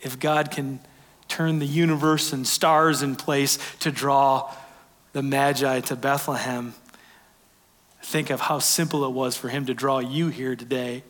If 0.00 0.18
God 0.18 0.50
can 0.50 0.80
turn 1.28 1.58
the 1.58 1.66
universe 1.66 2.32
and 2.32 2.46
stars 2.46 3.02
in 3.02 3.16
place 3.16 3.58
to 3.80 3.90
draw 3.90 4.52
the 5.12 5.22
Magi 5.22 5.80
to 5.80 5.96
Bethlehem, 5.96 6.74
think 8.02 8.30
of 8.30 8.40
how 8.40 8.58
simple 8.58 9.04
it 9.04 9.10
was 9.10 9.36
for 9.36 9.48
him 9.48 9.66
to 9.66 9.74
draw 9.74 9.98
you 9.98 10.28
here 10.28 10.56
today 10.56 11.02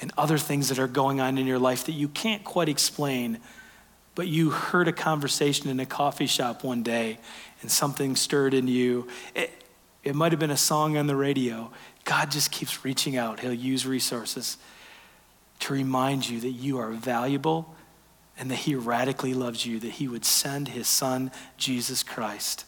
and 0.00 0.12
other 0.18 0.36
things 0.36 0.68
that 0.68 0.78
are 0.78 0.88
going 0.88 1.20
on 1.20 1.38
in 1.38 1.46
your 1.46 1.58
life 1.58 1.86
that 1.86 1.92
you 1.92 2.08
can't 2.08 2.44
quite 2.44 2.68
explain, 2.68 3.38
but 4.14 4.26
you 4.26 4.50
heard 4.50 4.88
a 4.88 4.92
conversation 4.92 5.70
in 5.70 5.78
a 5.80 5.86
coffee 5.86 6.26
shop 6.26 6.64
one 6.64 6.82
day 6.82 7.18
and 7.62 7.70
something 7.70 8.16
stirred 8.16 8.52
in 8.52 8.66
you. 8.66 9.06
It, 9.34 9.50
it 10.02 10.14
might 10.14 10.32
have 10.32 10.40
been 10.40 10.50
a 10.50 10.56
song 10.56 10.96
on 10.96 11.06
the 11.06 11.14
radio. 11.14 11.70
God 12.04 12.32
just 12.32 12.50
keeps 12.50 12.84
reaching 12.84 13.16
out, 13.16 13.40
He'll 13.40 13.54
use 13.54 13.86
resources 13.86 14.58
to 15.62 15.72
remind 15.72 16.28
you 16.28 16.40
that 16.40 16.50
you 16.50 16.78
are 16.78 16.90
valuable 16.90 17.74
and 18.36 18.50
that 18.50 18.56
He 18.56 18.74
radically 18.74 19.32
loves 19.32 19.64
you, 19.64 19.78
that 19.78 19.92
He 19.92 20.08
would 20.08 20.24
send 20.24 20.68
His 20.68 20.88
Son, 20.88 21.30
Jesus 21.56 22.02
Christ, 22.02 22.64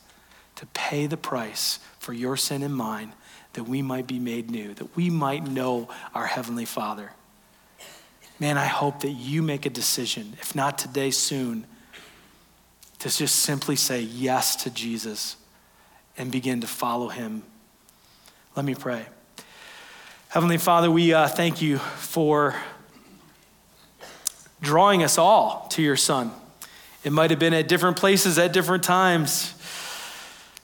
to 0.57 0.67
pay 0.67 1.07
the 1.07 1.17
price 1.17 1.81
for 1.99 2.13
your 2.13 2.37
sin 2.37 2.63
and 2.63 2.75
mine 2.75 3.13
that 3.55 3.65
we 3.65 3.83
might 3.83 4.07
be 4.07 4.19
made 4.21 4.51
new, 4.51 4.75
that 4.75 4.97
we 4.97 5.11
might 5.11 5.47
know 5.47 5.89
our 6.15 6.27
Heavenly 6.27 6.65
Father. 6.65 7.13
Man, 8.39 8.59
I 8.59 8.67
hope 8.67 9.01
that 9.01 9.11
you 9.11 9.43
make 9.43 9.67
a 9.67 9.71
decision, 9.71 10.37
if 10.41 10.55
not 10.55 10.79
today, 10.79 11.11
soon, 11.11 11.67
to 13.01 13.09
just 13.09 13.37
simply 13.37 13.77
say 13.77 14.01
yes 14.01 14.57
to 14.57 14.71
Jesus 14.71 15.37
and 16.17 16.31
begin 16.31 16.61
to 16.61 16.67
follow 16.67 17.09
him. 17.09 17.43
Let 18.57 18.65
me 18.65 18.75
pray. 18.75 19.07
Heavenly 20.29 20.59
Father, 20.59 20.91
we 20.91 21.13
uh, 21.13 21.29
thank 21.29 21.61
you 21.63 21.79
for 21.79 22.55
drawing 24.61 25.03
us 25.03 25.19
all 25.19 25.69
to 25.71 25.83
your 25.83 25.97
Son. 25.97 26.31
It 27.03 27.13
might 27.13 27.31
have 27.31 27.39
been 27.39 27.55
at 27.55 27.69
different 27.69 27.99
places 27.99 28.39
at 28.39 28.53
different 28.53 28.83
times 28.83 29.55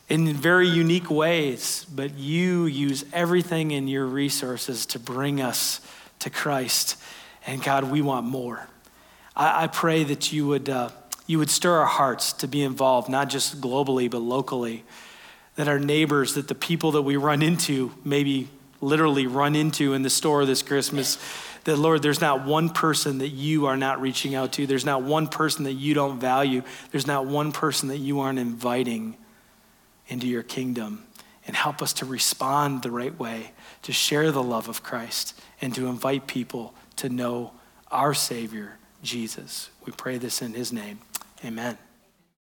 in 0.09 0.35
very 0.35 0.69
unique 0.69 1.11
ways, 1.11 1.87
but 1.95 2.19
you 2.19 2.67
use 2.67 3.05
everything 3.13 3.71
in 3.71 3.87
your 3.87 4.07
resources 4.07 4.85
to 4.87 4.99
bring 4.99 5.41
us 5.41 5.81
to 6.19 6.31
Christ. 6.31 6.97
And 7.47 7.63
God, 7.63 7.85
we 7.85 8.03
want 8.03 8.27
more. 8.27 8.67
I, 9.37 9.65
I 9.65 9.67
pray 9.69 10.03
that 10.05 10.33
you 10.33 10.47
would, 10.49 10.69
uh, 10.69 10.91
you 11.27 11.39
would 11.39 11.51
stir 11.51 11.79
our 11.79 11.87
hearts 11.87 12.33
to 12.35 12.49
be 12.49 12.63
involved, 12.63 13.09
not 13.09 13.29
just 13.29 13.61
globally, 13.61 14.11
but 14.11 14.19
locally. 14.19 14.85
That 15.55 15.69
our 15.69 15.79
neighbors, 15.79 16.35
that 16.35 16.49
the 16.49 16.55
people 16.55 16.93
that 16.93 17.03
we 17.03 17.17
run 17.17 17.43
into, 17.43 17.93
maybe 18.05 18.49
literally 18.81 19.27
run 19.27 19.55
into 19.55 19.95
in 19.95 20.03
the 20.03 20.11
store 20.11 20.45
this 20.45 20.63
Christmas, 20.63 21.19
that 21.65 21.77
Lord, 21.77 22.03
there's 22.03 22.21
not 22.21 22.45
one 22.45 22.71
person 22.71 23.19
that 23.19 23.29
you 23.29 23.67
are 23.67 23.77
not 23.77 24.01
reaching 24.01 24.35
out 24.35 24.53
to. 24.55 24.67
There's 24.67 24.85
not 24.85 25.03
one 25.03 25.29
person 25.29 25.65
that 25.65 25.75
you 25.75 25.95
don't 25.95 26.19
value. 26.19 26.63
There's 26.91 27.07
not 27.07 27.27
one 27.27 27.53
person 27.53 27.89
that 27.89 27.99
you 27.99 28.21
aren't 28.21 28.39
inviting 28.39 29.17
into 30.09 30.27
your 30.27 30.43
kingdom 30.43 31.05
and 31.47 31.57
help 31.57 31.83
us 31.83 31.93
to 31.95 32.05
respond 32.05 32.83
the 32.83 32.91
right 32.91 33.19
way, 33.19 33.53
to 33.83 33.93
share 33.93 34.31
the 34.31 34.43
love 34.43 34.69
of 34.69 34.83
Christ, 34.83 35.41
and 35.61 35.75
to 35.75 35.87
invite 35.87 36.27
people 36.27 36.75
to 36.97 37.09
know 37.09 37.53
our 37.91 38.15
Savior, 38.15 38.79
Jesus. 39.03 39.71
We 39.85 39.93
pray 39.93 40.19
this 40.19 40.43
in 40.43 40.55
His 40.55 40.73
name. 40.73 41.01
Amen. 41.45 41.79